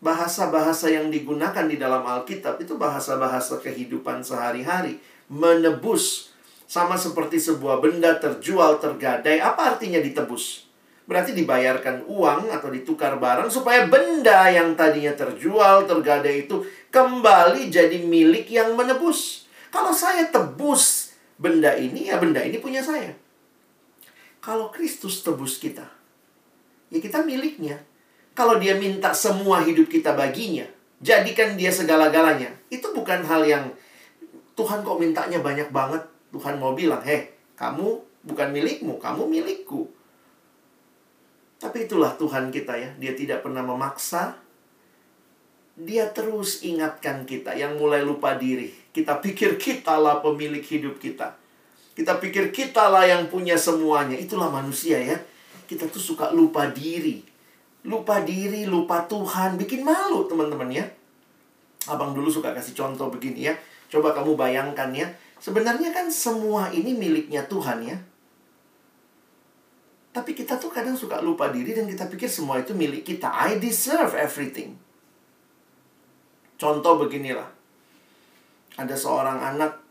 [0.02, 4.98] Bahasa-bahasa yang digunakan di dalam Alkitab itu bahasa-bahasa kehidupan sehari-hari.
[5.30, 6.34] Menebus.
[6.66, 9.38] Sama seperti sebuah benda terjual, tergadai.
[9.38, 10.66] Apa artinya ditebus?
[11.06, 16.62] Berarti dibayarkan uang atau ditukar barang supaya benda yang tadinya terjual, tergadai itu
[16.92, 19.48] kembali jadi milik yang menebus.
[19.72, 23.16] Kalau saya tebus benda ini, ya benda ini punya saya.
[24.44, 25.88] Kalau Kristus tebus kita,
[26.92, 27.80] ya kita miliknya.
[28.36, 30.68] Kalau dia minta semua hidup kita baginya,
[31.00, 32.52] jadikan dia segala-galanya.
[32.68, 33.64] Itu bukan hal yang
[34.52, 36.04] Tuhan kok mintanya banyak banget.
[36.32, 39.88] Tuhan mau bilang, heh, kamu bukan milikmu, kamu milikku.
[41.60, 42.90] Tapi itulah Tuhan kita ya.
[42.96, 44.34] Dia tidak pernah memaksa.
[45.72, 48.68] Dia terus ingatkan kita yang mulai lupa diri.
[48.92, 51.32] Kita pikir kitalah pemilik hidup kita.
[51.96, 54.16] Kita pikir kitalah yang punya semuanya.
[54.16, 55.16] Itulah manusia ya.
[55.64, 57.24] Kita tuh suka lupa diri.
[57.88, 59.56] Lupa diri, lupa Tuhan.
[59.56, 60.84] Bikin malu teman-teman ya.
[61.88, 63.54] Abang dulu suka kasih contoh begini ya.
[63.88, 65.08] Coba kamu bayangkan ya.
[65.40, 67.96] Sebenarnya kan semua ini miliknya Tuhan ya.
[70.12, 73.32] Tapi kita tuh kadang suka lupa diri dan kita pikir semua itu milik kita.
[73.32, 74.76] I deserve everything.
[76.60, 77.48] Contoh beginilah
[78.78, 79.82] ada seorang anak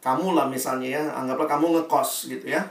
[0.00, 2.64] kamu lah misalnya ya, anggaplah kamu ngekos gitu ya.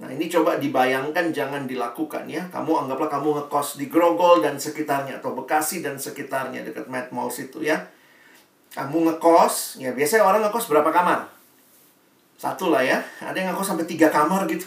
[0.00, 2.40] Nah ini coba dibayangkan jangan dilakukan ya.
[2.48, 7.28] Kamu anggaplah kamu ngekos di Grogol dan sekitarnya atau Bekasi dan sekitarnya dekat Mad Mall
[7.28, 7.76] situ ya.
[8.72, 11.28] Kamu ngekos, ya biasanya orang ngekos berapa kamar?
[12.40, 13.04] Satu lah ya.
[13.20, 14.64] Ada yang ngekos sampai tiga kamar gitu.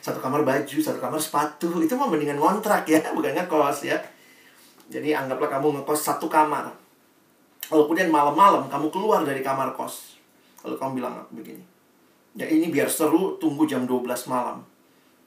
[0.00, 1.68] Satu kamar baju, satu kamar sepatu.
[1.84, 4.00] Itu mah mendingan kontrak ya, bukan ngekos ya.
[4.88, 6.81] Jadi anggaplah kamu ngekos satu kamar.
[7.72, 10.20] Lalu kemudian malam-malam kamu keluar dari kamar kos.
[10.60, 11.64] Lalu kamu bilang begini.
[12.36, 14.60] Ya ini biar seru, tunggu jam 12 malam.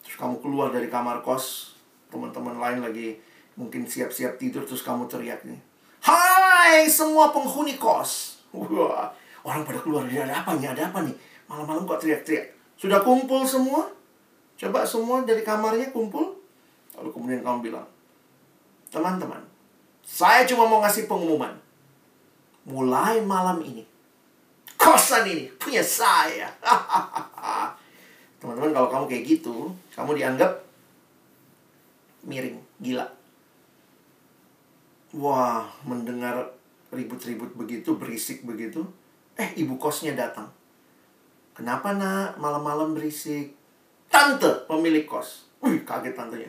[0.05, 1.73] Terus kamu keluar dari kamar kos,
[2.13, 3.17] teman-teman lain lagi
[3.57, 5.57] mungkin siap-siap tidur, terus kamu teriak nih.
[6.05, 8.37] Hai semua penghuni kos.
[8.53, 9.09] Wah,
[9.41, 11.17] orang pada keluar, ya, ada apa nih, ada apa nih?
[11.49, 12.53] Malam-malam kok teriak-teriak.
[12.77, 13.89] Sudah kumpul semua?
[14.53, 16.37] Coba semua dari kamarnya kumpul.
[16.93, 17.89] Lalu kemudian kamu bilang,
[18.93, 19.41] teman-teman,
[20.05, 21.64] saya cuma mau ngasih pengumuman
[22.65, 23.85] mulai malam ini
[24.85, 26.45] kosan ini punya saya.
[28.39, 30.51] Teman-teman kalau kamu kayak gitu, kamu dianggap
[32.29, 33.07] miring, gila.
[35.15, 36.53] Wah, mendengar
[36.93, 38.85] ribut-ribut begitu, berisik begitu,
[39.35, 40.47] Eh, ibu kosnya datang.
[41.51, 43.51] Kenapa nak malam-malam berisik?
[44.07, 45.51] Tante pemilik kos.
[45.59, 46.47] Wih, kaget tantenya.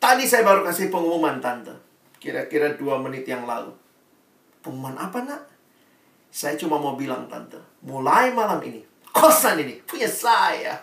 [0.00, 1.72] Tadi saya baru kasih pengumuman tante.
[2.16, 3.76] Kira-kira dua menit yang lalu.
[4.64, 5.44] Pengumuman apa nak?
[6.32, 7.60] Saya cuma mau bilang tante.
[7.84, 8.80] Mulai malam ini.
[9.12, 10.80] Kosan ini punya saya.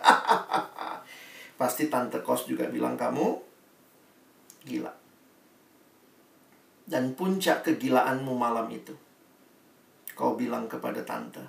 [1.60, 3.26] Pasti tante kos juga bilang kamu
[4.64, 4.94] gila.
[6.86, 8.94] Dan puncak kegilaanmu malam itu.
[10.14, 11.42] Kau bilang kepada tante.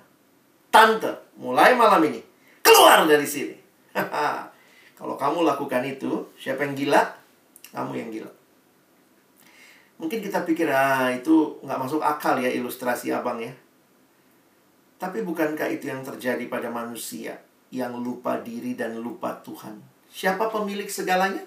[0.74, 2.18] Tante, mulai malam ini.
[2.60, 3.54] Keluar dari sini.
[4.98, 7.02] Kalau kamu lakukan itu, siapa yang gila?
[7.70, 8.30] Kamu yang gila.
[9.98, 13.54] Mungkin kita pikir, ah itu nggak masuk akal ya ilustrasi abang ya.
[14.98, 17.36] Tapi bukankah itu yang terjadi pada manusia
[17.74, 19.78] yang lupa diri dan lupa Tuhan?
[20.10, 21.42] Siapa pemilik segalanya?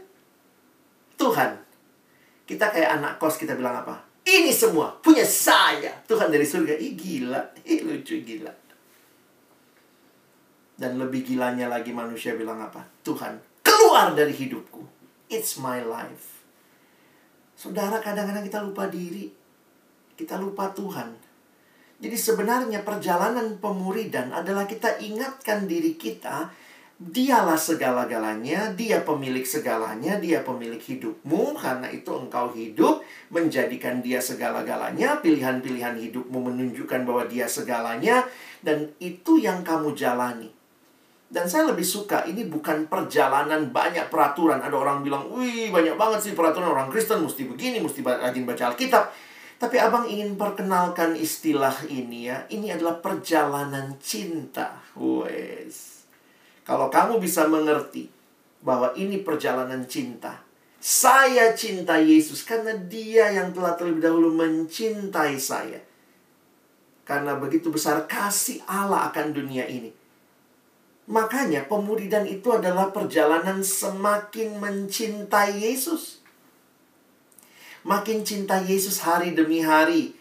[1.16, 1.56] Tuhan.
[2.48, 4.08] Kita kayak anak kos kita bilang apa?
[4.28, 5.92] Ini semua punya saya.
[6.04, 6.76] Tuhan dari surga.
[6.76, 7.42] Ih gila.
[7.64, 8.52] Ih lucu gila.
[10.78, 12.86] Dan lebih gilanya lagi manusia bilang apa?
[13.02, 14.86] Tuhan, keluar dari hidupku.
[15.32, 16.46] It's my life.
[17.58, 19.34] Saudara, kadang-kadang kita lupa diri.
[20.14, 21.10] Kita lupa Tuhan.
[21.98, 26.54] Jadi sebenarnya perjalanan pemuridan adalah kita ingatkan diri kita
[26.98, 31.54] Dialah segala-galanya, dia pemilik segalanya, dia pemilik hidupmu.
[31.54, 35.22] Karena itu engkau hidup, menjadikan dia segala-galanya.
[35.22, 38.26] Pilihan-pilihan hidupmu menunjukkan bahwa dia segalanya.
[38.66, 40.50] Dan itu yang kamu jalani.
[41.28, 44.64] Dan saya lebih suka, ini bukan perjalanan banyak peraturan.
[44.64, 48.72] Ada orang bilang, wih banyak banget sih peraturan orang Kristen, mesti begini, mesti rajin baca
[48.72, 49.12] Alkitab.
[49.58, 52.48] Tapi abang ingin perkenalkan istilah ini ya.
[52.48, 54.80] Ini adalah perjalanan cinta.
[54.96, 56.06] Wes.
[56.64, 58.08] Kalau kamu bisa mengerti
[58.64, 60.46] bahwa ini perjalanan cinta.
[60.78, 65.82] Saya cinta Yesus karena dia yang telah terlebih dahulu mencintai saya.
[67.02, 69.90] Karena begitu besar kasih Allah akan dunia ini.
[71.08, 76.20] Makanya pemuridan itu adalah perjalanan semakin mencintai Yesus.
[77.88, 80.12] Makin cinta Yesus hari demi hari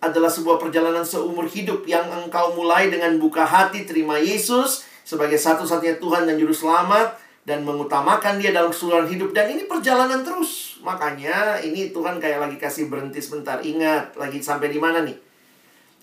[0.00, 6.00] adalah sebuah perjalanan seumur hidup yang engkau mulai dengan buka hati terima Yesus sebagai satu-satunya
[6.00, 10.80] Tuhan dan Juru Selamat dan mengutamakan dia dalam keseluruhan hidup dan ini perjalanan terus.
[10.80, 13.60] Makanya ini Tuhan kayak lagi kasih berhenti sebentar.
[13.60, 15.14] Ingat, lagi sampai di mana nih?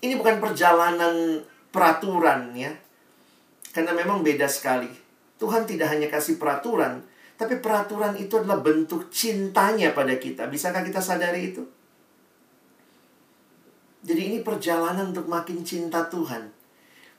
[0.00, 1.42] Ini bukan perjalanan
[1.74, 2.70] peraturan ya.
[3.70, 4.90] Karena memang beda sekali.
[5.40, 7.00] Tuhan tidak hanya kasih peraturan,
[7.40, 10.50] tapi peraturan itu adalah bentuk cintanya pada kita.
[10.50, 11.64] Bisakah kita sadari itu?
[14.04, 16.60] Jadi ini perjalanan untuk makin cinta Tuhan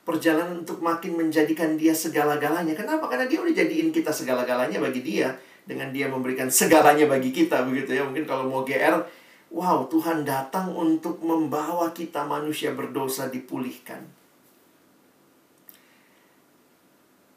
[0.02, 2.74] perjalanan untuk makin menjadikan dia segala-galanya.
[2.74, 3.06] Kenapa?
[3.06, 5.30] Karena dia udah jadiin kita segala-galanya bagi dia
[5.62, 8.02] dengan dia memberikan segalanya bagi kita begitu ya.
[8.02, 8.98] Mungkin kalau mau GR,
[9.54, 14.02] wow, Tuhan datang untuk membawa kita manusia berdosa dipulihkan.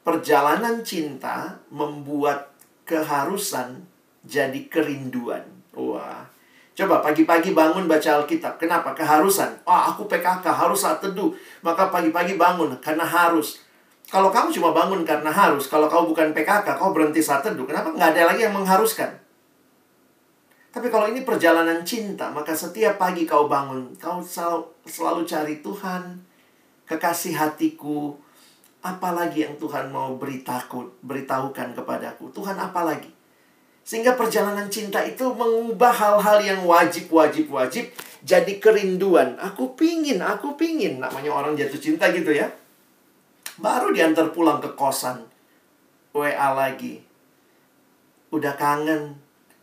[0.06, 2.54] Perjalanan cinta membuat
[2.86, 3.82] keharusan
[4.22, 5.42] jadi kerinduan.
[5.74, 6.22] Wah,
[6.76, 8.60] Coba pagi-pagi bangun baca Alkitab.
[8.60, 8.92] Kenapa?
[8.92, 9.64] Keharusan.
[9.64, 11.32] Oh, aku PKK, harus saat teduh.
[11.64, 13.64] Maka pagi-pagi bangun karena harus.
[14.12, 17.64] Kalau kamu cuma bangun karena harus, kalau kau bukan PKK, kau berhenti saat teduh.
[17.64, 17.90] Kenapa?
[17.96, 19.08] Nggak ada lagi yang mengharuskan.
[20.68, 24.20] Tapi kalau ini perjalanan cinta, maka setiap pagi kau bangun, kau
[24.84, 26.20] selalu cari Tuhan,
[26.84, 28.12] kekasih hatiku,
[28.86, 32.30] apalagi yang Tuhan mau beritahu, beritahukan kepadaku.
[32.30, 33.10] Tuhan apalagi?
[33.86, 37.90] Sehingga perjalanan cinta itu mengubah hal-hal yang wajib, wajib, wajib
[38.26, 39.38] jadi kerinduan.
[39.38, 40.98] Aku pingin, aku pingin.
[40.98, 42.50] Namanya orang jatuh cinta gitu ya.
[43.62, 45.22] Baru diantar pulang ke kosan.
[46.10, 46.98] WA lagi.
[48.34, 49.14] Udah kangen.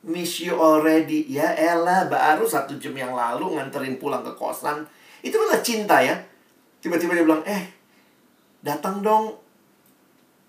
[0.07, 1.27] Miss you already.
[1.27, 4.87] Ya elah, baru satu jam yang lalu nganterin pulang ke kosan.
[5.19, 6.15] Itu adalah cinta ya.
[6.79, 7.82] Tiba-tiba dia bilang, eh
[8.63, 9.35] datang dong.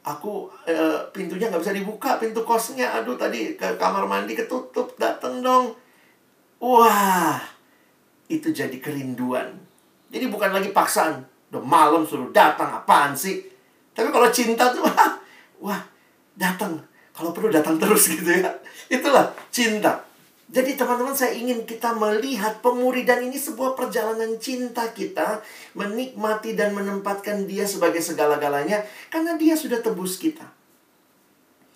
[0.05, 0.75] Aku e,
[1.11, 2.95] pintunya nggak bisa dibuka pintu kosnya.
[2.97, 4.95] Aduh tadi ke kamar mandi ketutup.
[4.97, 5.75] Dateng dong.
[6.63, 7.43] Wah
[8.31, 9.53] itu jadi kerinduan.
[10.09, 11.21] Jadi bukan lagi paksaan.
[11.51, 12.71] Udah malam suruh datang.
[12.71, 13.43] Apaan sih?
[13.93, 15.13] Tapi kalau cinta tuh wah
[15.61, 15.81] wah
[16.39, 16.79] datang.
[17.15, 18.49] Kalau perlu datang terus gitu ya.
[18.89, 20.14] Itulah cinta
[20.45, 25.41] jadi teman-teman saya ingin kita melihat pemuridan ini sebuah perjalanan cinta kita
[25.73, 30.45] menikmati dan menempatkan dia sebagai segala-galanya karena dia sudah tebus kita.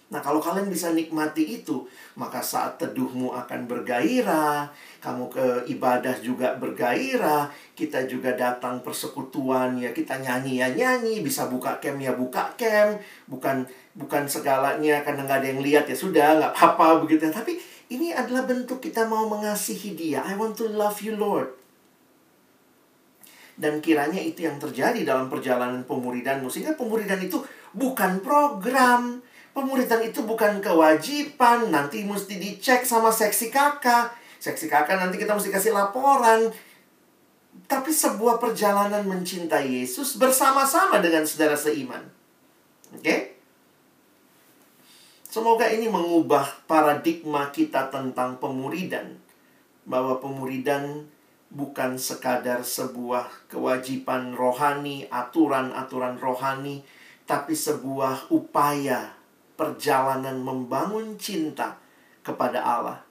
[0.08, 1.84] Nah, kalau kalian bisa nikmati itu,
[2.16, 4.72] maka saat teduhmu akan bergairah,
[5.04, 11.52] kamu ke ibadah juga bergairah, kita juga datang persekutuan ya, kita nyanyi ya nyanyi, bisa
[11.52, 12.96] buka camp ya buka camp,
[13.28, 18.12] bukan bukan segalanya karena nggak ada yang lihat ya sudah nggak apa-apa begitu, tapi ini
[18.12, 20.20] adalah bentuk kita mau mengasihi dia.
[20.20, 21.56] I want to love you, Lord.
[23.56, 26.52] Dan kiranya itu yang terjadi dalam perjalanan pemuridanmu.
[26.52, 27.40] Sehingga pemuridan itu
[27.72, 29.24] bukan program.
[29.56, 31.72] Pemuridan itu bukan kewajiban.
[31.72, 34.12] Nanti mesti dicek sama seksi kakak.
[34.36, 36.52] Seksi kakak nanti kita mesti kasih laporan.
[37.66, 42.04] Tapi sebuah perjalanan mencintai Yesus bersama-sama dengan saudara seiman.
[42.92, 43.02] Oke?
[43.02, 43.37] Okay?
[45.28, 49.20] Semoga ini mengubah paradigma kita tentang pemuridan.
[49.84, 51.04] Bahwa pemuridan
[51.52, 56.80] bukan sekadar sebuah kewajiban rohani, aturan-aturan rohani,
[57.28, 59.12] tapi sebuah upaya
[59.52, 61.76] perjalanan membangun cinta
[62.24, 63.04] kepada Allah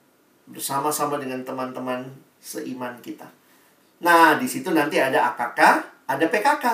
[0.50, 2.02] bersama-sama dengan teman-teman
[2.42, 3.30] seiman kita.
[4.02, 5.60] Nah, di situ nanti ada AKK,
[6.10, 6.66] ada PKK.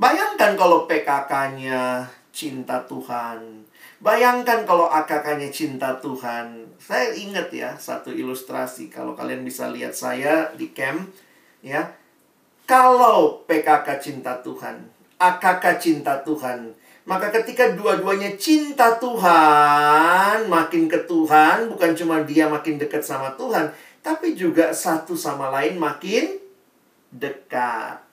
[0.00, 3.68] Bayangkan kalau PKK-nya cinta Tuhan.
[4.02, 6.74] Bayangkan kalau AKK-nya cinta Tuhan.
[6.82, 11.06] Saya ingat ya satu ilustrasi kalau kalian bisa lihat saya di camp
[11.62, 11.86] ya.
[12.66, 14.82] Kalau PKK cinta Tuhan,
[15.22, 16.74] AKK cinta Tuhan,
[17.06, 23.70] maka ketika dua-duanya cinta Tuhan, makin ke Tuhan, bukan cuma dia makin dekat sama Tuhan,
[24.02, 26.38] tapi juga satu sama lain makin
[27.10, 28.11] dekat.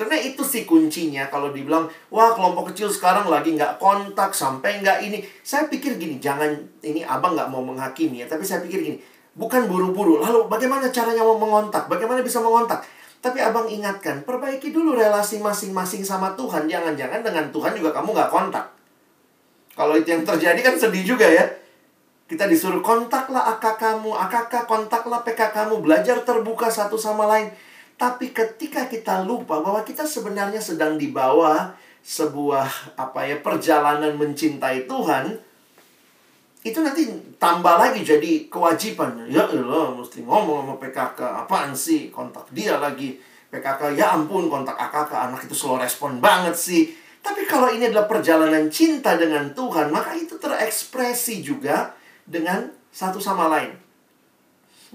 [0.00, 5.04] Sebenarnya itu sih kuncinya kalau dibilang, wah kelompok kecil sekarang lagi nggak kontak sampai nggak
[5.04, 5.20] ini.
[5.44, 8.96] Saya pikir gini, jangan ini abang nggak mau menghakimi ya, tapi saya pikir gini,
[9.36, 10.24] bukan buru-buru.
[10.24, 11.84] Lalu bagaimana caranya mau mengontak?
[11.92, 12.80] Bagaimana bisa mengontak?
[13.20, 16.64] Tapi abang ingatkan, perbaiki dulu relasi masing-masing sama Tuhan.
[16.64, 18.72] Jangan-jangan dengan Tuhan juga kamu nggak kontak.
[19.76, 21.44] Kalau itu yang terjadi kan sedih juga ya.
[22.24, 27.52] Kita disuruh kontaklah akak kamu, akak kontaklah PK kamu, belajar terbuka satu sama lain.
[28.00, 35.36] Tapi ketika kita lupa bahwa kita sebenarnya sedang dibawa sebuah apa ya perjalanan mencintai Tuhan,
[36.64, 39.28] itu nanti tambah lagi jadi kewajiban.
[39.28, 41.20] Ya Allah, mesti ngomong sama PKK.
[41.44, 42.08] Apaan sih?
[42.08, 43.20] Kontak dia lagi.
[43.52, 45.12] PKK, ya ampun, kontak AKK.
[45.12, 46.96] Anak itu slow respon banget sih.
[47.20, 51.92] Tapi kalau ini adalah perjalanan cinta dengan Tuhan, maka itu terekspresi juga
[52.24, 53.76] dengan satu sama lain.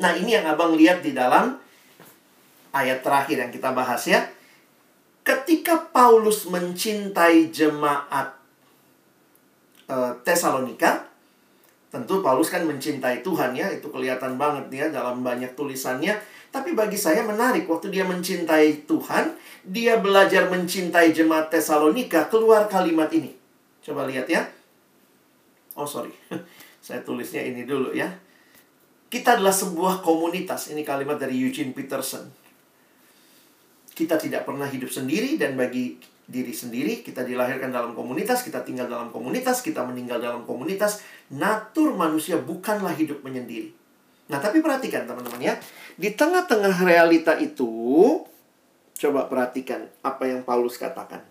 [0.01, 1.64] Nah, ini yang abang lihat di dalam
[2.75, 4.27] ayat terakhir yang kita bahas ya.
[5.25, 8.35] Ketika Paulus mencintai jemaat
[9.89, 11.07] uh, Tesalonika,
[11.89, 16.13] tentu Paulus kan mencintai Tuhan ya, itu kelihatan banget ya dalam banyak tulisannya.
[16.53, 19.33] Tapi bagi saya menarik waktu dia mencintai Tuhan,
[19.65, 23.33] dia belajar mencintai jemaat Tesalonika, keluar kalimat ini.
[23.81, 24.45] Coba lihat ya.
[25.75, 26.13] Oh, sorry.
[26.85, 28.07] Saya tulisnya ini dulu ya.
[29.09, 30.71] Kita adalah sebuah komunitas.
[30.71, 32.44] Ini kalimat dari Eugene Peterson
[33.95, 38.91] kita tidak pernah hidup sendiri dan bagi diri sendiri kita dilahirkan dalam komunitas, kita tinggal
[38.91, 40.99] dalam komunitas, kita meninggal dalam komunitas.
[41.31, 43.71] Natur manusia bukanlah hidup menyendiri.
[44.25, 45.55] Nah, tapi perhatikan teman-teman ya.
[45.95, 48.19] Di tengah-tengah realita itu,
[48.97, 51.21] coba perhatikan apa yang Paulus katakan.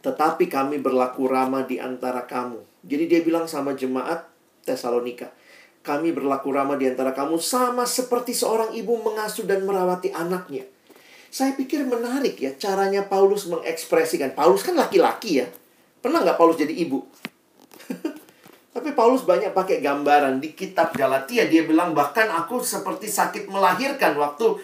[0.00, 2.64] Tetapi kami berlaku ramah di antara kamu.
[2.86, 4.24] Jadi dia bilang sama jemaat
[4.64, 5.28] Tesalonika.
[5.84, 10.64] Kami berlaku ramah di antara kamu sama seperti seorang ibu mengasuh dan merawati anaknya.
[11.28, 14.32] Saya pikir menarik ya caranya Paulus mengekspresikan.
[14.32, 15.46] Paulus kan laki-laki ya.
[16.00, 17.04] Pernah nggak Paulus jadi ibu?
[18.74, 20.40] Tapi Paulus banyak pakai gambaran.
[20.40, 24.56] Di kitab Galatia dia bilang bahkan aku seperti sakit melahirkan waktu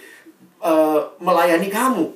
[0.64, 2.06] uh, melayani kamu.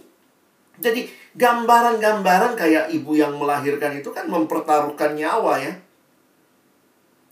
[0.79, 5.75] Jadi gambaran-gambaran kayak ibu yang melahirkan itu kan mempertaruhkan nyawa ya.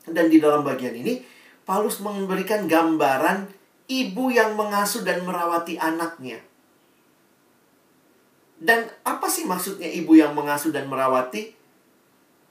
[0.06, 1.22] Dan di dalam bagian ini
[1.66, 3.46] Paulus memberikan gambaran
[3.90, 6.42] ibu yang mengasuh dan merawati anaknya.
[8.56, 11.52] Dan apa sih maksudnya ibu yang mengasuh dan merawati?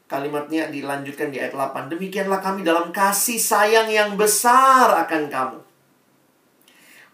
[0.05, 1.89] Kalimatnya dilanjutkan di ayat 8.
[1.89, 5.59] Demikianlah kami dalam kasih sayang yang besar akan kamu.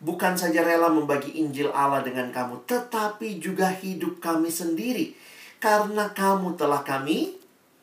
[0.02, 5.16] Bukan saja rela membagi Injil Allah dengan kamu, tetapi juga hidup kami sendiri.
[5.62, 7.38] Karena kamu telah kami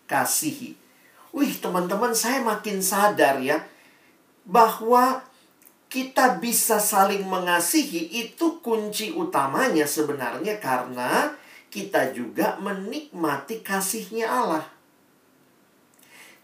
[0.05, 0.77] kasihi.
[1.33, 3.65] Wih, teman-teman, saya makin sadar ya.
[4.45, 5.25] Bahwa
[5.89, 11.33] kita bisa saling mengasihi itu kunci utamanya sebenarnya karena
[11.73, 14.65] kita juga menikmati kasihnya Allah.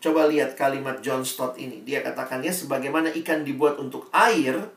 [0.00, 1.80] Coba lihat kalimat John Stott ini.
[1.80, 4.68] Dia katakannya sebagaimana ikan dibuat untuk air,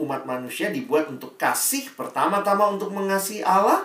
[0.00, 3.84] umat manusia dibuat untuk kasih pertama-tama untuk mengasihi Allah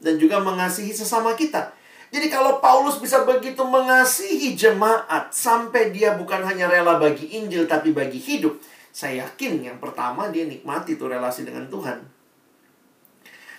[0.00, 1.72] dan juga mengasihi sesama kita.
[2.12, 7.96] Jadi kalau Paulus bisa begitu mengasihi jemaat sampai dia bukan hanya rela bagi Injil tapi
[7.96, 8.60] bagi hidup,
[8.96, 12.00] saya yakin yang pertama dia nikmati tuh relasi dengan Tuhan.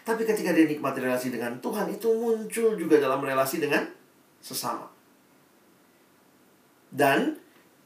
[0.01, 3.85] Tapi ketika dia nikmati relasi dengan Tuhan itu muncul juga dalam relasi dengan
[4.41, 4.89] sesama.
[6.89, 7.37] Dan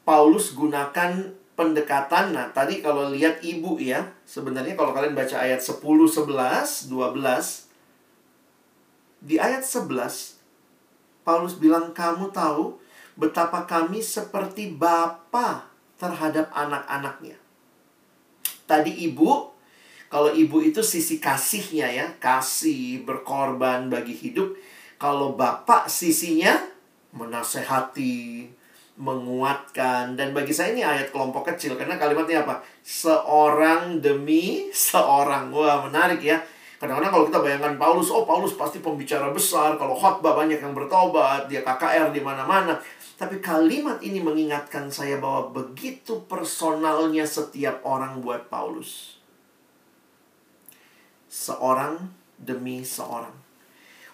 [0.07, 2.31] Paulus gunakan pendekatan.
[2.31, 9.35] Nah, tadi kalau lihat ibu ya, sebenarnya kalau kalian baca ayat 10, 11, 12, di
[9.35, 10.39] ayat 11,
[11.27, 12.79] Paulus bilang, kamu tahu
[13.19, 15.67] betapa kami seperti bapa
[15.99, 17.40] terhadap anak-anaknya.
[18.71, 19.51] Tadi ibu,
[20.07, 24.55] kalau ibu itu sisi kasihnya ya, kasih, berkorban bagi hidup.
[24.95, 26.55] Kalau bapak sisinya
[27.11, 28.47] menasehati,
[28.95, 30.15] menguatkan.
[30.15, 32.63] Dan bagi saya ini ayat kelompok kecil karena kalimatnya apa?
[32.79, 35.51] Seorang demi seorang.
[35.51, 36.39] Wah menarik ya.
[36.79, 39.75] Kadang-kadang kalau kita bayangkan Paulus oh Paulus pasti pembicara besar.
[39.75, 42.79] Kalau khotbah banyak yang bertobat dia KKR di mana-mana
[43.21, 49.21] tapi kalimat ini mengingatkan saya bahwa begitu personalnya setiap orang buat Paulus
[51.29, 52.09] seorang
[52.41, 53.37] demi seorang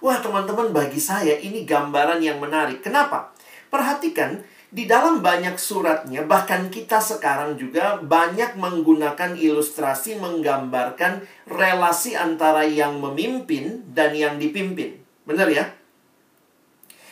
[0.03, 3.32] wah teman-teman bagi saya ini gambaran yang menarik kenapa
[3.72, 12.68] perhatikan di dalam banyak suratnya, bahkan kita sekarang juga banyak menggunakan ilustrasi menggambarkan relasi antara
[12.68, 14.99] yang memimpin dan yang dipimpin.
[15.24, 15.77] Benar ya?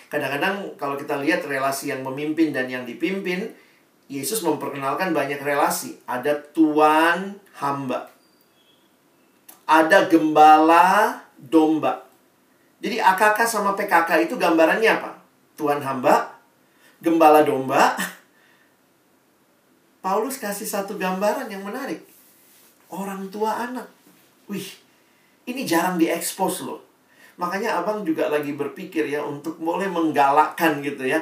[0.08, 3.52] Kadang-kadang kalau kita lihat relasi yang memimpin dan yang dipimpin,
[4.06, 5.98] Yesus memperkenalkan banyak relasi.
[6.06, 8.14] Ada tuan hamba.
[9.66, 12.06] Ada gembala domba.
[12.86, 15.18] Jadi AKK sama PKK itu gambarannya apa?
[15.58, 16.38] Tuan hamba,
[17.02, 17.98] gembala domba,
[20.06, 22.06] Paulus kasih satu gambaran yang menarik.
[22.94, 23.90] Orang tua anak.
[24.46, 24.70] Wih,
[25.50, 26.85] ini jarang diekspos loh.
[27.36, 31.20] Makanya abang juga lagi berpikir ya untuk boleh menggalakkan gitu ya.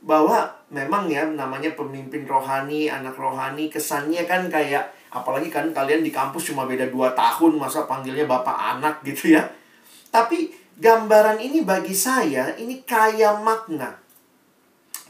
[0.00, 6.08] Bahwa memang ya namanya pemimpin rohani, anak rohani, kesannya kan kayak apalagi kan kalian di
[6.08, 9.44] kampus cuma beda 2 tahun masa panggilnya bapak anak gitu ya.
[10.08, 10.48] Tapi
[10.80, 14.00] gambaran ini bagi saya ini kaya makna.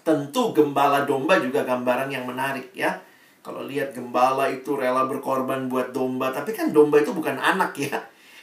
[0.03, 2.99] Tentu gembala domba juga gambaran yang menarik ya.
[3.41, 7.97] Kalau lihat gembala itu rela berkorban buat domba, tapi kan domba itu bukan anak ya.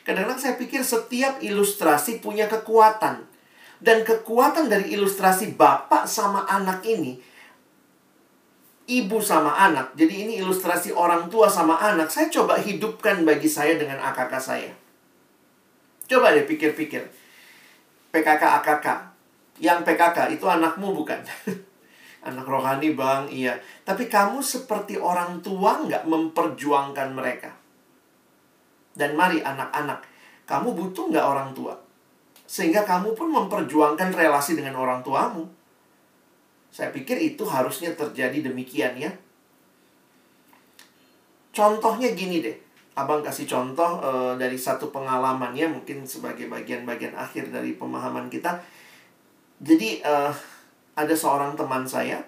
[0.07, 3.27] Kadang-kadang saya pikir setiap ilustrasi punya kekuatan.
[3.83, 7.19] Dan kekuatan dari ilustrasi bapak sama anak ini,
[8.87, 9.91] ibu sama anak.
[9.99, 12.07] Jadi ini ilustrasi orang tua sama anak.
[12.07, 14.71] Saya coba hidupkan bagi saya dengan AKK saya.
[16.07, 17.03] Coba deh pikir-pikir.
[18.15, 18.87] PKK AKK.
[19.59, 21.19] Yang PKK itu anakmu bukan?
[22.27, 23.59] Anak rohani bang, iya.
[23.83, 27.56] Tapi kamu seperti orang tua nggak memperjuangkan mereka.
[28.97, 30.01] Dan mari anak-anak,
[30.49, 31.77] kamu butuh nggak orang tua?
[32.49, 35.45] Sehingga kamu pun memperjuangkan relasi dengan orang tuamu.
[36.73, 39.11] Saya pikir itu harusnya terjadi demikian ya.
[41.53, 42.57] Contohnya gini deh.
[42.97, 48.57] Abang kasih contoh uh, dari satu pengalaman ya, mungkin sebagai bagian-bagian akhir dari pemahaman kita
[49.57, 50.33] jadi uh,
[50.93, 52.21] ada seorang teman saya,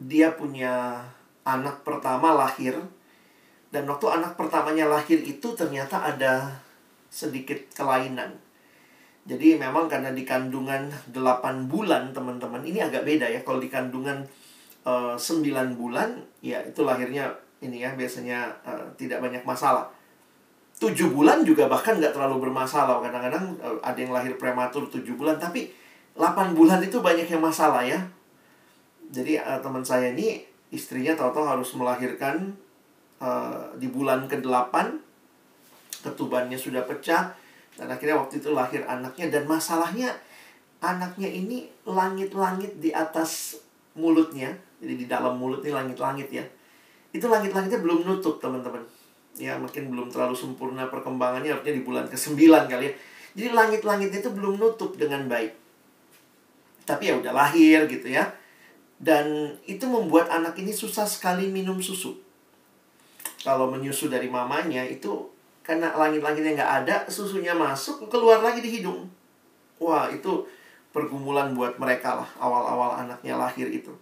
[0.00, 1.04] dia punya
[1.44, 2.80] anak pertama lahir,
[3.70, 6.58] dan waktu anak pertamanya lahir itu ternyata ada
[7.10, 8.34] sedikit kelainan.
[9.26, 13.46] Jadi memang karena di kandungan 8 bulan teman-teman, ini agak beda ya.
[13.46, 14.26] Kalau di kandungan
[14.82, 19.86] uh, eh, 9 bulan, ya itu lahirnya ini ya biasanya uh, tidak banyak masalah
[20.80, 25.36] tujuh bulan juga bahkan nggak terlalu bermasalah kadang-kadang uh, ada yang lahir prematur tujuh bulan
[25.36, 25.68] tapi
[26.16, 28.00] 8 bulan itu banyak yang masalah ya
[29.12, 30.40] jadi uh, teman saya ini
[30.72, 32.56] istrinya tahu-tahu harus melahirkan
[33.20, 34.74] uh, di bulan ke-8
[36.00, 37.36] ketubannya sudah pecah
[37.76, 40.16] dan akhirnya waktu itu lahir anaknya dan masalahnya
[40.80, 43.60] anaknya ini langit-langit di atas
[43.94, 46.44] mulutnya jadi di dalam mulut ini langit-langit ya
[47.12, 48.80] itu langit-langitnya belum nutup teman-teman
[49.38, 52.92] ya mungkin belum terlalu sempurna perkembangannya artinya di bulan ke-9 kali ya.
[53.30, 55.54] Jadi langit-langit itu belum nutup dengan baik.
[56.82, 58.26] Tapi ya udah lahir gitu ya.
[59.00, 62.18] Dan itu membuat anak ini susah sekali minum susu.
[63.40, 65.28] Kalau menyusu dari mamanya itu
[65.64, 69.08] karena langit-langitnya nggak ada, susunya masuk, keluar lagi di hidung.
[69.80, 70.44] Wah, itu
[70.90, 73.92] pergumulan buat mereka lah awal-awal anaknya lahir itu.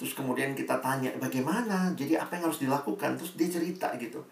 [0.00, 1.92] Terus kemudian kita tanya, bagaimana?
[1.92, 3.20] Jadi apa yang harus dilakukan?
[3.20, 4.24] Terus dia cerita gitu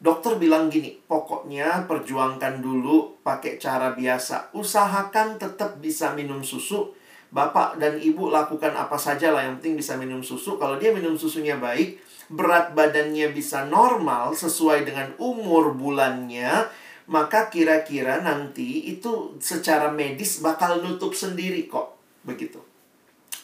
[0.00, 4.48] Dokter bilang gini, pokoknya perjuangkan dulu pakai cara biasa.
[4.56, 6.96] Usahakan tetap bisa minum susu.
[7.28, 10.56] Bapak dan ibu lakukan apa saja lah, yang penting bisa minum susu.
[10.56, 16.70] Kalau dia minum susunya baik, berat badannya bisa normal sesuai dengan umur bulannya,
[17.10, 21.98] maka kira-kira nanti itu secara medis bakal nutup sendiri kok.
[22.22, 22.62] Begitu.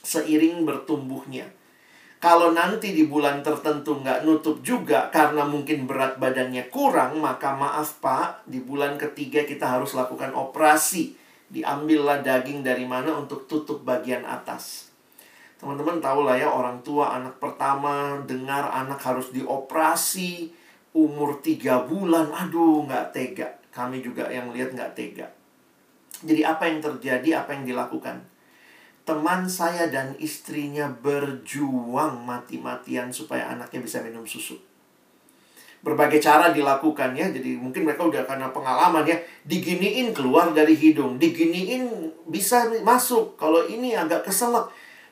[0.06, 1.50] Seiring bertumbuhnya.
[2.16, 8.00] Kalau nanti di bulan tertentu nggak nutup juga karena mungkin berat badannya kurang, maka maaf
[8.00, 11.18] Pak, di bulan ketiga kita harus lakukan operasi.
[11.46, 14.90] Diambillah daging dari mana untuk tutup bagian atas.
[15.56, 20.52] Teman-teman tahu lah ya orang tua anak pertama dengar anak harus dioperasi
[20.92, 22.28] umur tiga bulan.
[22.28, 23.48] Aduh nggak tega.
[23.72, 25.28] Kami juga yang lihat nggak tega.
[26.24, 28.24] Jadi apa yang terjadi, apa yang dilakukan?
[29.06, 34.56] Teman saya dan istrinya berjuang mati-matian supaya anaknya bisa minum susu
[35.86, 37.30] berbagai cara dilakukan ya.
[37.30, 39.14] Jadi mungkin mereka udah karena pengalaman ya,
[39.46, 43.38] diginiin keluar dari hidung, diginiin bisa masuk.
[43.38, 44.66] Kalau ini agak keselak.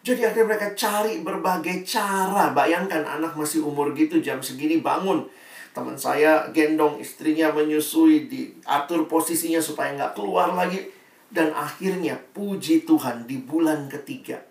[0.05, 2.53] Jadi akhirnya mereka cari berbagai cara.
[2.53, 5.25] Bayangkan anak masih umur gitu jam segini bangun.
[5.73, 10.93] Teman saya gendong istrinya menyusui, diatur posisinya supaya nggak keluar lagi.
[11.33, 14.45] Dan akhirnya puji Tuhan di bulan ketiga.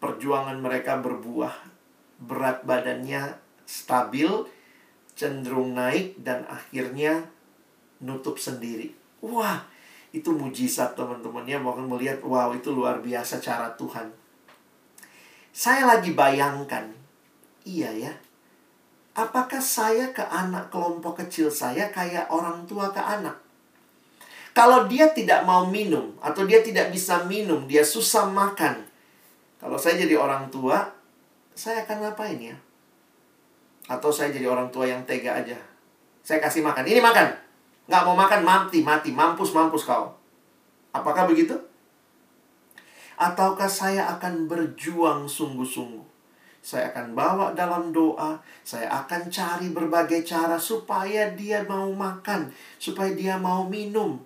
[0.00, 1.76] Perjuangan mereka berbuah.
[2.16, 3.36] Berat badannya
[3.68, 4.32] stabil,
[5.12, 7.28] cenderung naik dan akhirnya
[8.00, 8.96] nutup sendiri.
[9.20, 9.68] Wah,
[10.16, 11.60] itu mujizat teman-teman ya.
[11.60, 14.24] Bahkan melihat, wow itu luar biasa cara Tuhan.
[15.56, 16.84] Saya lagi bayangkan,
[17.64, 18.12] iya ya.
[19.16, 23.32] Apakah saya ke anak kelompok kecil saya kayak orang tua ke anak?
[24.52, 28.84] Kalau dia tidak mau minum atau dia tidak bisa minum, dia susah makan.
[29.56, 30.92] Kalau saya jadi orang tua,
[31.56, 32.56] saya akan ngapain ya?
[33.88, 35.56] Atau saya jadi orang tua yang tega aja.
[36.20, 36.84] Saya kasih makan.
[36.84, 37.32] Ini makan.
[37.88, 39.08] Nggak mau makan, mati, mati.
[39.08, 40.12] Mampus, mampus kau.
[40.92, 41.56] Apakah begitu?
[43.16, 46.04] Ataukah saya akan berjuang sungguh-sungguh?
[46.60, 48.36] Saya akan bawa dalam doa.
[48.66, 52.50] Saya akan cari berbagai cara supaya dia mau makan.
[52.76, 54.18] Supaya dia mau minum.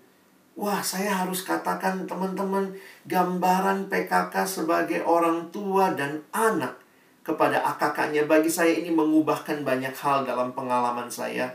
[0.57, 2.73] Wah, saya harus katakan teman-teman
[3.07, 6.81] gambaran PKK sebagai orang tua dan anak
[7.21, 8.25] kepada AKK-nya.
[8.25, 11.53] Bagi saya ini mengubahkan banyak hal dalam pengalaman saya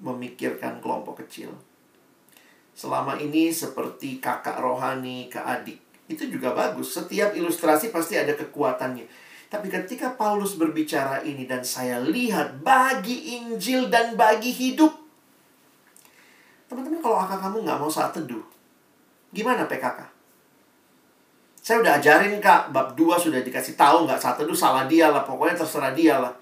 [0.00, 1.52] memikirkan kelompok kecil.
[2.72, 5.83] Selama ini seperti kakak rohani ke adik.
[6.10, 6.92] Itu juga bagus.
[6.92, 9.06] Setiap ilustrasi pasti ada kekuatannya.
[9.48, 14.90] Tapi ketika Paulus berbicara ini dan saya lihat bagi Injil dan bagi hidup.
[16.66, 18.42] Teman-teman kalau akak kamu nggak mau saat teduh.
[19.30, 20.10] Gimana PKK?
[21.64, 25.24] Saya udah ajarin kak, bab 2 sudah dikasih tahu nggak satu itu salah dia lah,
[25.24, 26.34] pokoknya terserah dia lah.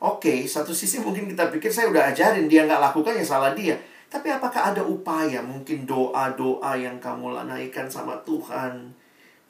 [0.00, 3.76] Oke, satu sisi mungkin kita pikir saya udah ajarin, dia nggak lakukan ya salah dia.
[4.08, 8.96] Tapi apakah ada upaya, mungkin doa-doa yang kamu naikkan sama Tuhan,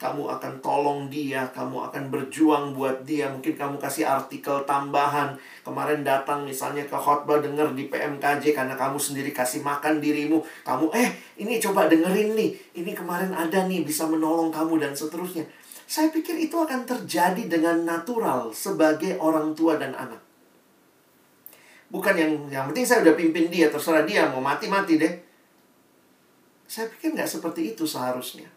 [0.03, 3.31] kamu akan tolong dia, kamu akan berjuang buat dia.
[3.31, 5.31] Mungkin kamu kasih artikel tambahan.
[5.63, 10.43] Kemarin datang misalnya ke khotbah denger di PMKJ karena kamu sendiri kasih makan dirimu.
[10.67, 12.51] Kamu, eh ini coba dengerin nih.
[12.83, 15.47] Ini kemarin ada nih bisa menolong kamu dan seterusnya.
[15.87, 20.19] Saya pikir itu akan terjadi dengan natural sebagai orang tua dan anak.
[21.87, 25.13] Bukan yang yang penting saya udah pimpin dia, terserah dia mau mati-mati deh.
[26.67, 28.51] Saya pikir nggak seperti itu seharusnya.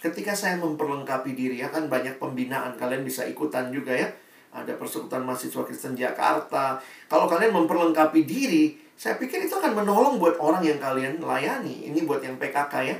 [0.00, 4.08] Ketika saya memperlengkapi diri, ya kan banyak pembinaan, kalian bisa ikutan juga ya.
[4.48, 6.80] Ada persekutuan mahasiswa Kristen Jakarta.
[7.04, 11.92] Kalau kalian memperlengkapi diri, saya pikir itu akan menolong buat orang yang kalian layani.
[11.92, 12.96] Ini buat yang PKK ya.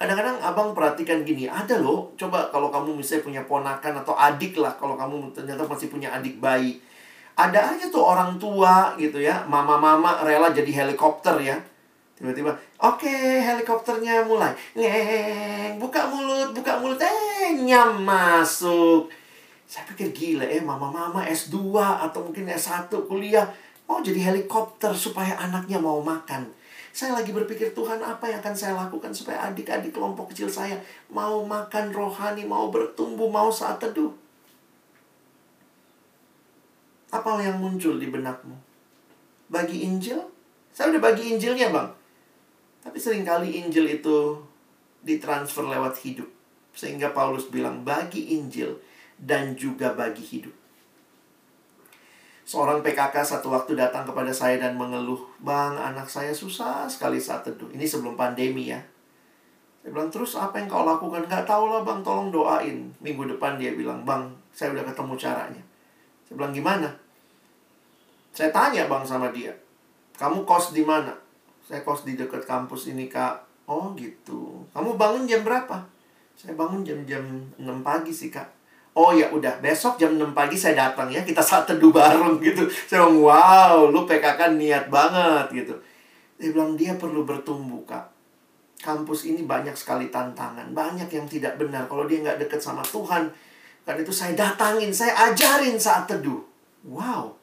[0.00, 4.72] Kadang-kadang abang perhatikan gini, ada loh, coba kalau kamu misalnya punya ponakan atau adik lah,
[4.80, 6.80] kalau kamu ternyata masih punya adik bayi.
[7.36, 11.60] Ada aja tuh orang tua gitu ya, mama-mama rela jadi helikopter ya
[12.20, 14.52] Tiba-tiba, oke okay, helikopternya mulai.
[14.76, 19.08] Ngeng, buka mulut, buka mulut, eh nyam masuk.
[19.64, 23.48] Saya pikir gila eh mama-mama S2 atau mungkin S1 kuliah
[23.88, 26.44] mau jadi helikopter supaya anaknya mau makan.
[26.92, 30.76] Saya lagi berpikir Tuhan apa yang akan saya lakukan supaya adik-adik kelompok kecil saya
[31.08, 34.12] mau makan rohani, mau bertumbuh, mau saat teduh.
[37.08, 38.52] Apa yang muncul di benakmu?
[39.48, 40.20] Bagi Injil?
[40.68, 41.99] Saya udah bagi Injilnya bang.
[42.90, 44.34] Tapi sering kali Injil itu
[45.06, 46.26] ditransfer lewat hidup.
[46.74, 48.82] Sehingga Paulus bilang bagi Injil
[49.14, 50.50] dan juga bagi hidup.
[52.42, 57.46] Seorang PKK satu waktu datang kepada saya dan mengeluh, Bang, anak saya susah sekali saat
[57.46, 57.70] teduh.
[57.70, 58.82] Ini sebelum pandemi ya.
[59.86, 61.30] Saya bilang, terus apa yang kau lakukan?
[61.30, 62.90] Gak tau lah bang, tolong doain.
[62.98, 65.62] Minggu depan dia bilang, Bang, saya udah ketemu caranya.
[66.26, 66.90] Saya bilang, gimana?
[68.34, 69.54] Saya tanya bang sama dia,
[70.18, 71.29] kamu kos di mana?
[71.70, 73.46] Saya kos di dekat kampus ini, Kak.
[73.70, 74.66] Oh, gitu.
[74.74, 75.86] Kamu bangun jam berapa?
[76.34, 77.22] Saya bangun jam-jam
[77.62, 78.58] 6 pagi sih, Kak.
[78.90, 82.66] Oh ya udah, besok jam 6 pagi saya datang ya, kita saat teduh bareng gitu.
[82.90, 85.78] Saya bilang, wow, lu PKK niat banget gitu.
[86.42, 88.10] Dia bilang, dia perlu bertumbuh, Kak.
[88.82, 91.86] Kampus ini banyak sekali tantangan, banyak yang tidak benar.
[91.86, 93.30] Kalau dia nggak deket sama Tuhan,
[93.86, 96.42] kan itu saya datangin, saya ajarin saat teduh.
[96.82, 97.38] Wow,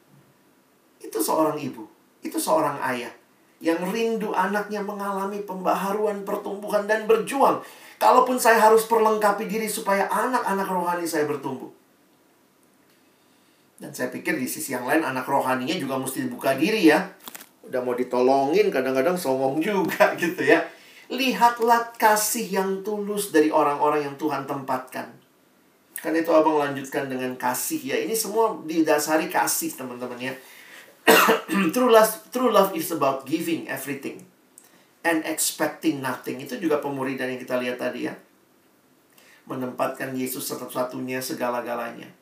[1.00, 1.88] itu seorang ibu,
[2.20, 3.17] itu seorang ayah
[3.58, 7.58] yang rindu anaknya mengalami pembaharuan pertumbuhan dan berjuang.
[7.98, 11.66] Kalaupun saya harus perlengkapi diri supaya anak-anak rohani saya bertumbuh.
[13.78, 17.10] Dan saya pikir di sisi yang lain anak rohaninya juga mesti dibuka diri ya.
[17.66, 20.62] Udah mau ditolongin kadang-kadang songong juga gitu ya.
[21.10, 25.10] Lihatlah kasih yang tulus dari orang-orang yang Tuhan tempatkan.
[25.98, 27.96] Kan itu abang lanjutkan dengan kasih ya.
[27.98, 30.34] Ini semua didasari kasih teman-teman ya.
[31.74, 34.24] true love, true love is about giving everything
[35.02, 36.44] and expecting nothing.
[36.44, 38.14] Itu juga pemuridan yang kita lihat tadi ya.
[39.48, 42.12] Menempatkan Yesus satu-satunya segala-galanya.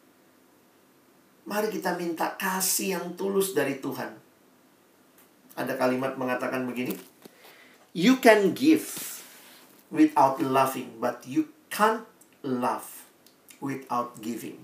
[1.47, 4.15] Mari kita minta kasih yang tulus dari Tuhan.
[5.55, 6.95] Ada kalimat mengatakan begini.
[7.97, 8.87] You can give
[9.89, 12.05] without loving, but you can't
[12.45, 13.07] love
[13.63, 14.61] without giving.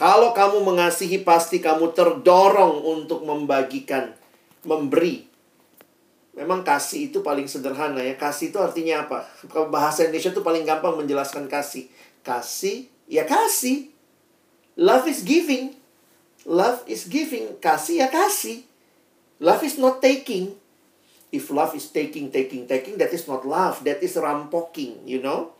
[0.00, 4.16] Kalau kamu mengasihi, pasti kamu terdorong untuk membagikan,
[4.64, 5.28] memberi.
[6.32, 8.16] Memang kasih itu paling sederhana ya.
[8.16, 9.28] Kasih itu artinya apa?
[9.68, 11.92] Bahasa Indonesia itu paling gampang menjelaskan kasih.
[12.24, 13.92] Kasih, ya kasih.
[14.80, 15.76] Love is giving.
[16.48, 17.60] Love is giving.
[17.60, 18.64] Kasih ya kasih.
[19.36, 20.56] Love is not taking.
[21.28, 23.84] If love is taking, taking, taking, that is not love.
[23.84, 25.52] That is rampoking, you know.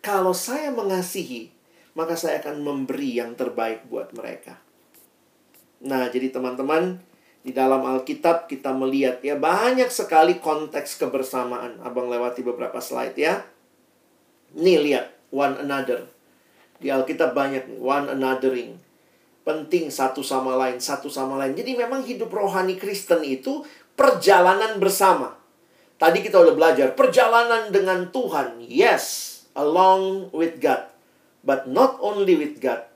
[0.00, 1.57] Kalau saya mengasihi,
[1.98, 4.62] maka saya akan memberi yang terbaik buat mereka.
[5.82, 7.02] Nah, jadi teman-teman,
[7.42, 11.82] di dalam Alkitab kita melihat ya banyak sekali konteks kebersamaan.
[11.82, 13.42] Abang lewati beberapa slide ya.
[14.54, 16.06] Nih lihat, one another.
[16.78, 18.78] Di Alkitab banyak one anothering.
[19.42, 21.58] Penting satu sama lain, satu sama lain.
[21.58, 23.66] Jadi memang hidup rohani Kristen itu
[23.98, 25.34] perjalanan bersama.
[25.98, 28.62] Tadi kita udah belajar perjalanan dengan Tuhan.
[28.62, 30.97] Yes, along with God.
[31.42, 32.86] But not only with God.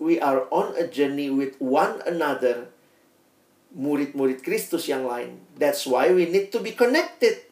[0.00, 2.72] We are on a journey with one another.
[3.76, 5.44] Murid-murid Kristus yang lain.
[5.60, 7.44] That's why we need to be connected.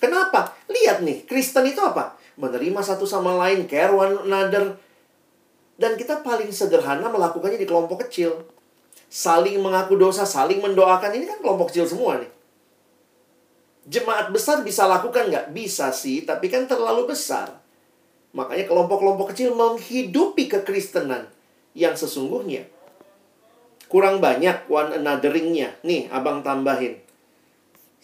[0.00, 0.56] Kenapa?
[0.66, 2.16] Lihat nih, Kristen itu apa?
[2.40, 4.80] Menerima satu sama lain, care one another.
[5.76, 8.56] Dan kita paling sederhana melakukannya di kelompok kecil
[9.06, 11.14] saling mengaku dosa, saling mendoakan.
[11.14, 12.30] Ini kan kelompok kecil semua nih.
[13.86, 15.54] Jemaat besar bisa lakukan nggak?
[15.54, 17.54] Bisa sih, tapi kan terlalu besar.
[18.36, 21.32] Makanya kelompok-kelompok kecil menghidupi kekristenan
[21.72, 22.68] yang sesungguhnya.
[23.88, 25.80] Kurang banyak one anotheringnya.
[25.80, 27.00] Nih, abang tambahin.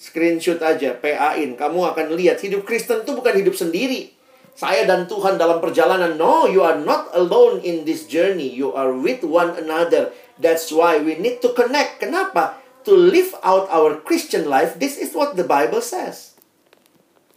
[0.00, 1.60] Screenshot aja, PA-in.
[1.60, 4.16] Kamu akan lihat hidup Kristen itu bukan hidup sendiri.
[4.56, 6.16] Saya dan Tuhan dalam perjalanan.
[6.16, 8.48] No, you are not alone in this journey.
[8.48, 10.16] You are with one another.
[10.40, 12.00] That's why we need to connect.
[12.00, 12.56] Kenapa?
[12.88, 16.34] To live out our Christian life, this is what the Bible says.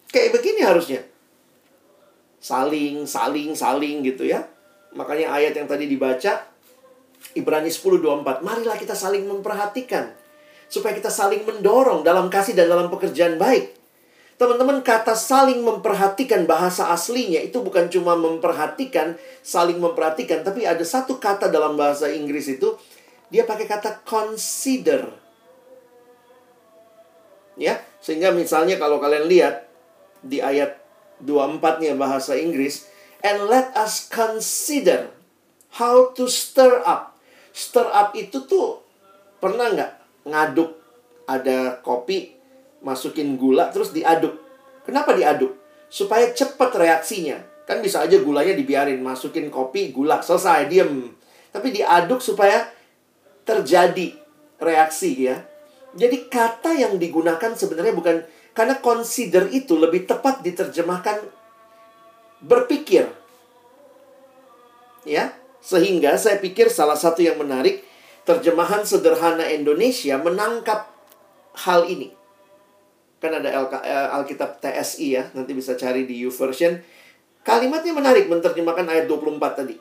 [0.10, 1.06] Kayak begini harusnya.
[2.46, 4.46] Saling, saling, saling gitu ya.
[4.94, 6.46] Makanya ayat yang tadi dibaca,
[7.34, 8.46] Ibrani 10.24.
[8.46, 10.14] Marilah kita saling memperhatikan.
[10.70, 13.74] Supaya kita saling mendorong dalam kasih dan dalam pekerjaan baik.
[14.38, 21.18] Teman-teman, kata saling memperhatikan bahasa aslinya itu bukan cuma memperhatikan, saling memperhatikan, tapi ada satu
[21.24, 22.76] kata dalam bahasa Inggris itu
[23.32, 25.08] dia pakai kata consider.
[27.56, 29.72] Ya, sehingga misalnya kalau kalian lihat
[30.20, 30.85] di ayat
[31.24, 32.88] 24-nya bahasa Inggris,
[33.24, 35.14] and let us consider
[35.80, 37.16] how to stir up.
[37.56, 38.84] Stir up itu tuh
[39.40, 39.92] pernah nggak
[40.28, 40.76] ngaduk
[41.26, 42.36] ada kopi
[42.84, 44.36] masukin gula terus diaduk.
[44.86, 45.58] Kenapa diaduk?
[45.90, 47.42] Supaya cepat reaksinya.
[47.66, 51.10] Kan bisa aja gulanya dibiarin, masukin kopi, gula, selesai, diem.
[51.50, 52.70] Tapi diaduk supaya
[53.42, 54.14] terjadi
[54.62, 55.42] reaksi ya.
[55.96, 58.22] Jadi kata yang digunakan sebenarnya bukan
[58.56, 61.28] karena consider itu lebih tepat diterjemahkan
[62.40, 63.12] berpikir.
[65.06, 67.86] Ya, sehingga saya pikir salah satu yang menarik
[68.26, 70.90] terjemahan sederhana Indonesia menangkap
[71.68, 72.10] hal ini.
[73.22, 73.70] Kan ada
[74.18, 76.82] Alkitab TSI ya, nanti bisa cari di YouVersion.
[77.46, 79.76] Kalimatnya menarik menerjemahkan ayat 24 tadi.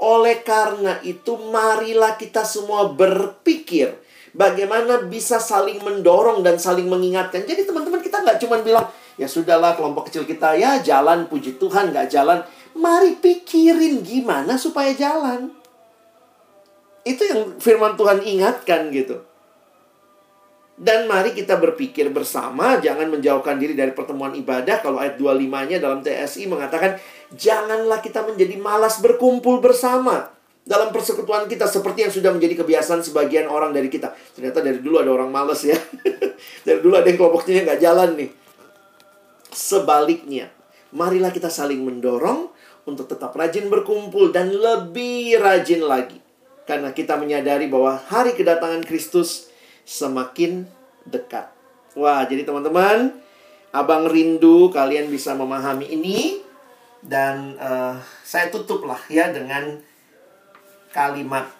[0.00, 3.94] Oleh karena itu, marilah kita semua berpikir
[4.34, 7.46] bagaimana bisa saling mendorong dan saling mengingatkan.
[7.46, 8.86] Jadi teman-teman kita nggak cuma bilang,
[9.18, 12.42] ya sudahlah kelompok kecil kita ya jalan, puji Tuhan nggak jalan.
[12.76, 15.50] Mari pikirin gimana supaya jalan.
[17.02, 19.26] Itu yang firman Tuhan ingatkan gitu.
[20.80, 24.80] Dan mari kita berpikir bersama, jangan menjauhkan diri dari pertemuan ibadah.
[24.80, 26.96] Kalau ayat 25-nya dalam TSI mengatakan,
[27.36, 33.48] janganlah kita menjadi malas berkumpul bersama dalam persekutuan kita seperti yang sudah menjadi kebiasaan sebagian
[33.48, 34.12] orang dari kita.
[34.36, 35.76] Ternyata dari dulu ada orang malas ya.
[36.66, 38.30] dari dulu ada yang kelompoknya nggak jalan nih.
[39.50, 40.46] Sebaliknya,
[40.94, 42.52] marilah kita saling mendorong
[42.86, 46.22] untuk tetap rajin berkumpul dan lebih rajin lagi.
[46.68, 49.50] Karena kita menyadari bahwa hari kedatangan Kristus
[49.82, 50.70] semakin
[51.02, 51.50] dekat.
[51.98, 53.10] Wah, jadi teman-teman,
[53.70, 56.42] Abang rindu kalian bisa memahami ini
[57.06, 59.78] dan uh, saya tutuplah ya dengan
[60.90, 61.50] kalimat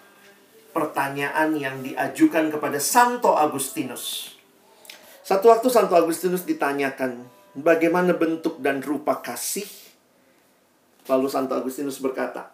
[0.71, 4.35] pertanyaan yang diajukan kepada Santo Agustinus.
[5.23, 9.67] Satu waktu Santo Agustinus ditanyakan, bagaimana bentuk dan rupa kasih?
[11.07, 12.51] Lalu Santo Agustinus berkata,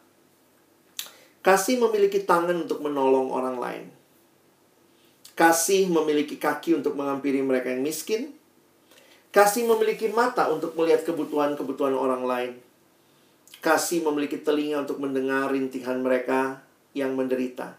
[1.44, 3.84] kasih memiliki tangan untuk menolong orang lain.
[5.36, 8.32] Kasih memiliki kaki untuk menghampiri mereka yang miskin.
[9.28, 12.52] Kasih memiliki mata untuk melihat kebutuhan-kebutuhan orang lain.
[13.60, 16.65] Kasih memiliki telinga untuk mendengar rintihan mereka
[16.96, 17.76] yang menderita.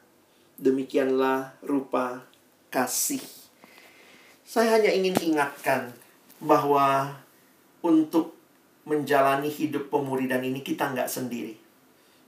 [0.61, 2.21] Demikianlah rupa
[2.69, 3.21] kasih.
[4.45, 5.89] Saya hanya ingin ingatkan
[6.37, 7.17] bahwa
[7.81, 8.37] untuk
[8.85, 11.57] menjalani hidup pemuridan ini kita nggak sendiri.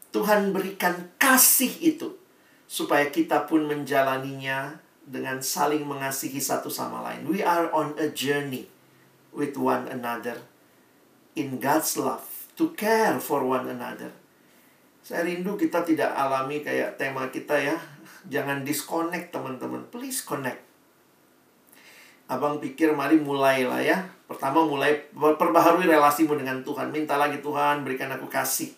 [0.09, 2.17] Tuhan berikan kasih itu
[2.65, 7.29] supaya kita pun menjalaninya dengan saling mengasihi satu sama lain.
[7.29, 8.67] We are on a journey
[9.31, 10.41] with one another
[11.37, 14.11] in God's love to care for one another.
[15.09, 17.73] Saya rindu kita tidak alami kayak tema kita ya.
[18.29, 19.81] Jangan disconnect teman-teman.
[19.89, 20.61] Please connect.
[22.29, 24.05] Abang pikir mari mulailah ya.
[24.29, 26.93] Pertama mulai perbaharui relasimu dengan Tuhan.
[26.93, 28.69] Minta lagi Tuhan berikan aku kasih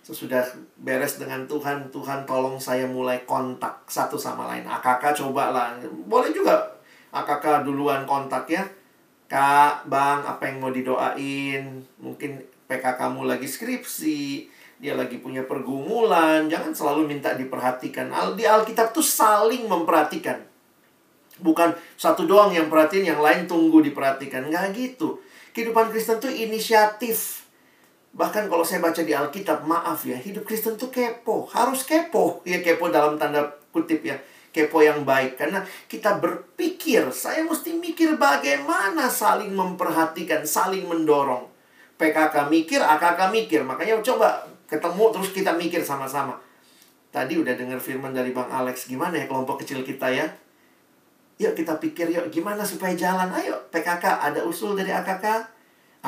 [0.00, 0.40] sesudah
[0.80, 4.64] beres dengan Tuhan, Tuhan tolong saya mulai kontak satu sama lain.
[4.64, 5.76] AKK coba lah.
[6.08, 6.64] Boleh juga
[7.12, 8.64] AKK duluan kontak ya.
[9.28, 11.84] Kak, Bang, apa yang mau didoain?
[12.00, 14.48] Mungkin PK kamu lagi skripsi,
[14.84, 16.44] dia lagi punya pergumulan.
[16.44, 18.12] Jangan selalu minta diperhatikan.
[18.36, 20.44] Di Alkitab tuh saling memperhatikan.
[21.40, 24.52] Bukan satu doang yang perhatiin, yang lain tunggu diperhatikan.
[24.52, 25.24] Nggak gitu.
[25.56, 27.44] Kehidupan Kristen tuh inisiatif
[28.14, 31.50] Bahkan kalau saya baca di Alkitab, maaf ya, hidup Kristen tuh kepo.
[31.50, 32.38] Harus kepo.
[32.50, 34.14] Ya kepo dalam tanda kutip ya.
[34.54, 35.34] Kepo yang baik.
[35.34, 41.50] Karena kita berpikir, saya mesti mikir bagaimana saling memperhatikan, saling mendorong.
[41.98, 43.66] PKK mikir, AKK mikir.
[43.66, 46.34] Makanya coba ketemu terus kita mikir sama-sama.
[47.14, 48.90] Tadi udah dengar firman dari Bang Alex.
[48.90, 50.26] Gimana ya kelompok kecil kita ya?
[51.38, 53.30] Yuk kita pikir yuk gimana supaya jalan.
[53.30, 55.54] Ayo PKK ada usul dari AKK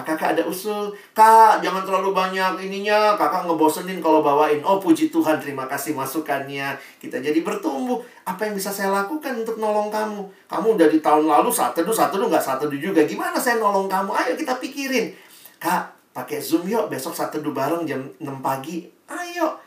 [0.05, 4.61] kakak ada usul, kak jangan terlalu banyak ininya, kakak ngebosenin kalau bawain.
[4.61, 6.77] Oh puji Tuhan, terima kasih masukannya.
[7.01, 8.05] Kita jadi bertumbuh.
[8.29, 10.21] Apa yang bisa saya lakukan untuk nolong kamu?
[10.53, 13.09] Kamu udah di tahun lalu satu teduh, satu teduh nggak satu teduh juga.
[13.09, 14.12] Gimana saya nolong kamu?
[14.12, 15.17] Ayo kita pikirin.
[15.57, 18.89] Kak, pakai Zoom yuk, besok satu teduh bareng jam 6 pagi.
[19.12, 19.61] Ayo,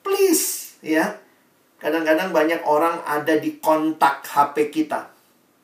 [0.00, 1.20] please, ya.
[1.76, 5.12] Kadang-kadang banyak orang ada di kontak HP kita.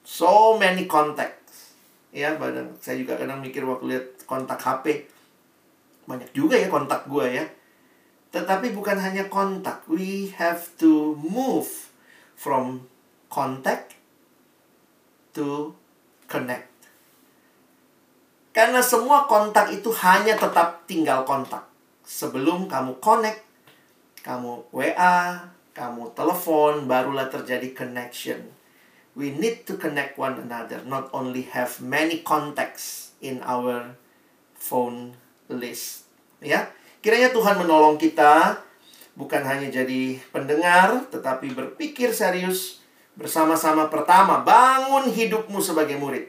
[0.05, 1.36] So many contact
[2.16, 5.05] ya badan saya juga kadang mikir waktu lihat kontak HP
[6.09, 7.44] banyak juga ya kontak gue ya
[8.32, 11.92] tetapi bukan hanya kontak we have to move
[12.40, 12.88] from
[13.28, 14.01] contact
[15.36, 15.76] to
[16.24, 16.72] connect
[18.57, 21.68] karena semua kontak itu hanya tetap tinggal kontak
[22.09, 23.44] sebelum kamu connect
[24.24, 25.44] kamu WA
[25.76, 28.57] kamu telepon barulah terjadi connection
[29.16, 33.96] we need to connect one another, not only have many contacts in our
[34.52, 35.16] phone
[35.48, 36.04] list.
[36.44, 36.68] Ya,
[37.00, 38.61] kiranya Tuhan menolong kita
[39.16, 42.84] bukan hanya jadi pendengar, tetapi berpikir serius
[43.16, 46.28] bersama-sama pertama bangun hidupmu sebagai murid.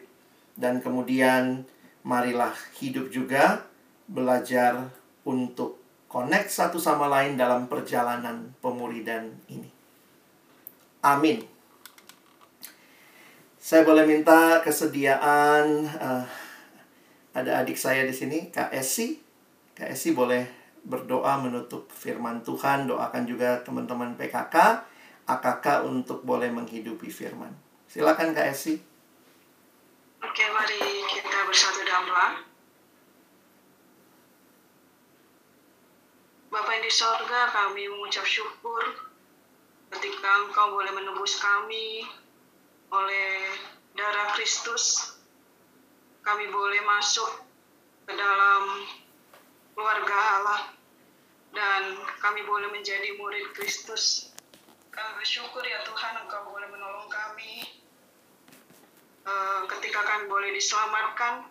[0.55, 1.67] Dan kemudian
[2.07, 3.67] marilah hidup juga
[4.07, 4.87] belajar
[5.27, 9.67] untuk connect satu sama lain dalam perjalanan pemuridan ini.
[11.03, 11.43] Amin.
[13.59, 16.23] Saya boleh minta kesediaan uh,
[17.35, 19.19] ada adik saya di sini, Kak Esi.
[20.15, 20.47] Boleh
[20.87, 24.55] berdoa menutup firman Tuhan, doakan juga teman-teman PKK,
[25.27, 27.51] AKK untuk boleh menghidupi firman.
[27.91, 28.79] Silakan Kak Esi.
[30.17, 30.56] Oke, kita
[32.07, 32.29] doa.
[36.47, 38.83] Bapak yang di sorga, kami mengucap syukur
[39.91, 42.07] ketika Engkau boleh menembus kami
[42.87, 43.51] oleh
[43.93, 45.17] darah Kristus
[46.27, 47.39] kami boleh masuk
[48.03, 48.83] ke dalam
[49.71, 50.61] keluarga Allah
[51.55, 54.35] dan kami boleh menjadi murid Kristus.
[54.91, 57.63] Kami bersyukur ya Tuhan Engkau boleh menolong kami
[59.23, 61.47] uh, ketika kami boleh diselamatkan.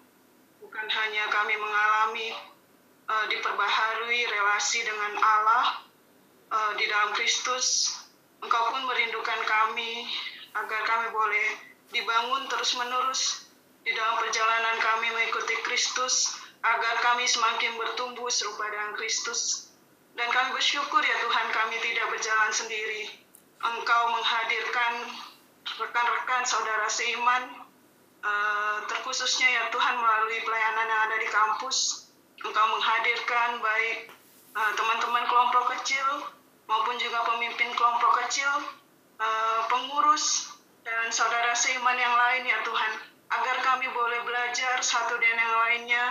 [0.66, 2.34] Bukan hanya kami mengalami
[3.06, 5.78] uh, diperbaharui relasi dengan Allah
[6.50, 7.94] uh, di dalam Kristus,
[8.42, 10.10] Engkau pun merindukan kami
[10.58, 11.48] agar kami boleh
[11.94, 13.46] dibangun terus-menerus
[13.86, 16.34] di dalam perjalanan kami mengikuti Kristus,
[16.66, 19.70] agar kami semakin bertumbuh serupa dengan Kristus.
[20.18, 23.22] Dan kami bersyukur ya Tuhan kami tidak berjalan sendiri.
[23.62, 25.14] Engkau menghadirkan
[25.78, 27.65] rekan-rekan saudara seiman
[28.26, 32.10] Eh, terkhususnya ya Tuhan melalui pelayanan yang ada di kampus,
[32.42, 34.10] Engkau menghadirkan baik
[34.56, 36.26] eh, teman-teman kelompok kecil
[36.66, 38.50] maupun juga pemimpin kelompok kecil,
[39.22, 40.50] eh, pengurus,
[40.82, 42.92] dan saudara seiman yang lain ya Tuhan,
[43.30, 46.04] agar kami boleh belajar satu dan yang lainnya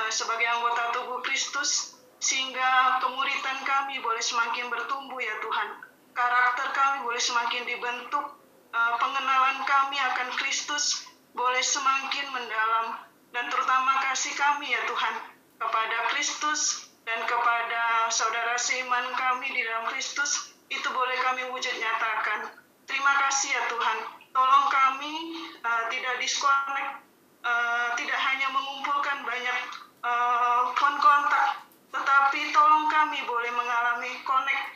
[0.00, 5.68] eh, sebagai anggota tubuh Kristus, sehingga kemuritan kami boleh semakin bertumbuh ya Tuhan.
[6.16, 8.26] Karakter kami boleh semakin dibentuk,
[8.72, 12.86] eh, pengenalan kami akan Kristus boleh semakin mendalam,
[13.30, 15.14] dan terutama kasih kami ya Tuhan
[15.60, 22.54] kepada Kristus dan kepada saudara seiman kami di dalam Kristus itu boleh kami wujud nyatakan.
[22.86, 23.98] Terima kasih ya Tuhan.
[24.30, 25.14] Tolong kami
[25.62, 27.02] uh, tidak disconnect,
[27.42, 29.58] uh, tidak hanya mengumpulkan banyak
[30.06, 34.66] uh, kontak, tetapi tolong kami boleh mengalami connect,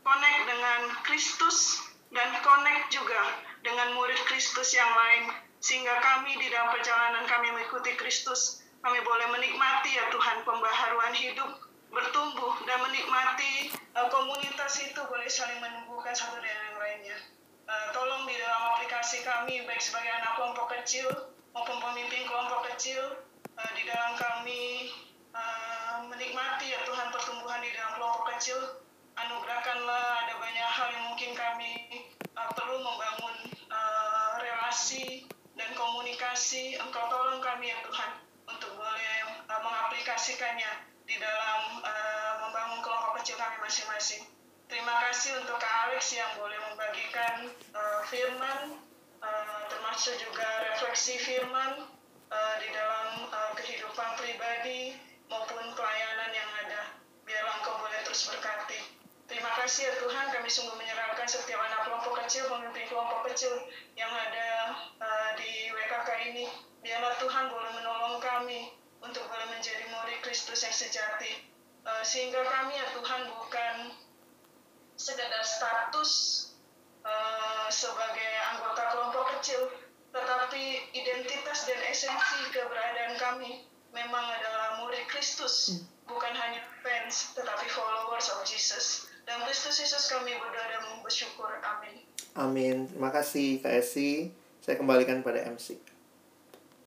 [0.00, 1.80] connect dengan Kristus
[2.12, 3.20] dan connect juga
[3.64, 9.30] dengan murid Kristus yang lain sehingga kami di dalam perjalanan kami mengikuti Kristus, kami boleh
[9.30, 16.42] menikmati ya Tuhan pembaharuan hidup, bertumbuh dan menikmati uh, komunitas itu boleh saling menumbuhkan satu
[16.42, 17.18] dengan yang lainnya.
[17.70, 21.06] Uh, tolong di dalam aplikasi kami baik sebagai anak kelompok kecil
[21.54, 23.22] maupun pemimpin kelompok kecil
[23.54, 24.90] uh, di dalam kami
[25.30, 28.82] uh, menikmati ya Tuhan pertumbuhan di dalam kelompok kecil
[29.14, 31.72] anugerahkanlah ada banyak hal yang mungkin kami
[32.34, 33.36] uh, perlu membangun
[33.70, 35.30] uh, relasi
[35.62, 38.10] dan komunikasi Engkau tolong kami ya Tuhan
[38.50, 39.14] untuk boleh
[39.46, 44.26] uh, mengaplikasikannya di dalam uh, membangun kelompok kecil kami masing-masing.
[44.66, 47.46] Terima kasih untuk Kak Alex yang boleh membagikan
[47.78, 48.74] uh, firman,
[49.22, 51.86] uh, termasuk juga refleksi firman
[52.34, 54.98] uh, di dalam uh, kehidupan pribadi
[55.30, 56.82] maupun pelayanan yang ada.
[57.22, 58.91] Biarlah Engkau boleh terus berkati.
[59.42, 63.50] Terima kasih ya Tuhan, kami sungguh menyerahkan setiap anak kelompok kecil, pemimpin kelompok kecil
[63.98, 64.70] yang ada
[65.02, 66.46] uh, di WKK ini.
[66.78, 68.70] Biarlah Tuhan boleh menolong kami
[69.02, 71.42] untuk boleh menjadi murid Kristus yang sejati.
[71.82, 73.90] Uh, sehingga kami ya Tuhan bukan
[74.94, 76.10] sekedar status
[77.02, 79.74] uh, sebagai anggota kelompok kecil,
[80.14, 88.30] tetapi identitas dan esensi keberadaan kami memang adalah murid Kristus, bukan hanya fans, tetapi followers
[88.38, 89.10] of Jesus.
[89.22, 91.50] Dan Kristus Yesus kami berdoa dan bersyukur.
[91.62, 92.02] Amin.
[92.34, 92.76] Amin.
[92.90, 94.32] Terima kasih Kak Esi.
[94.62, 95.91] Saya kembalikan pada MC.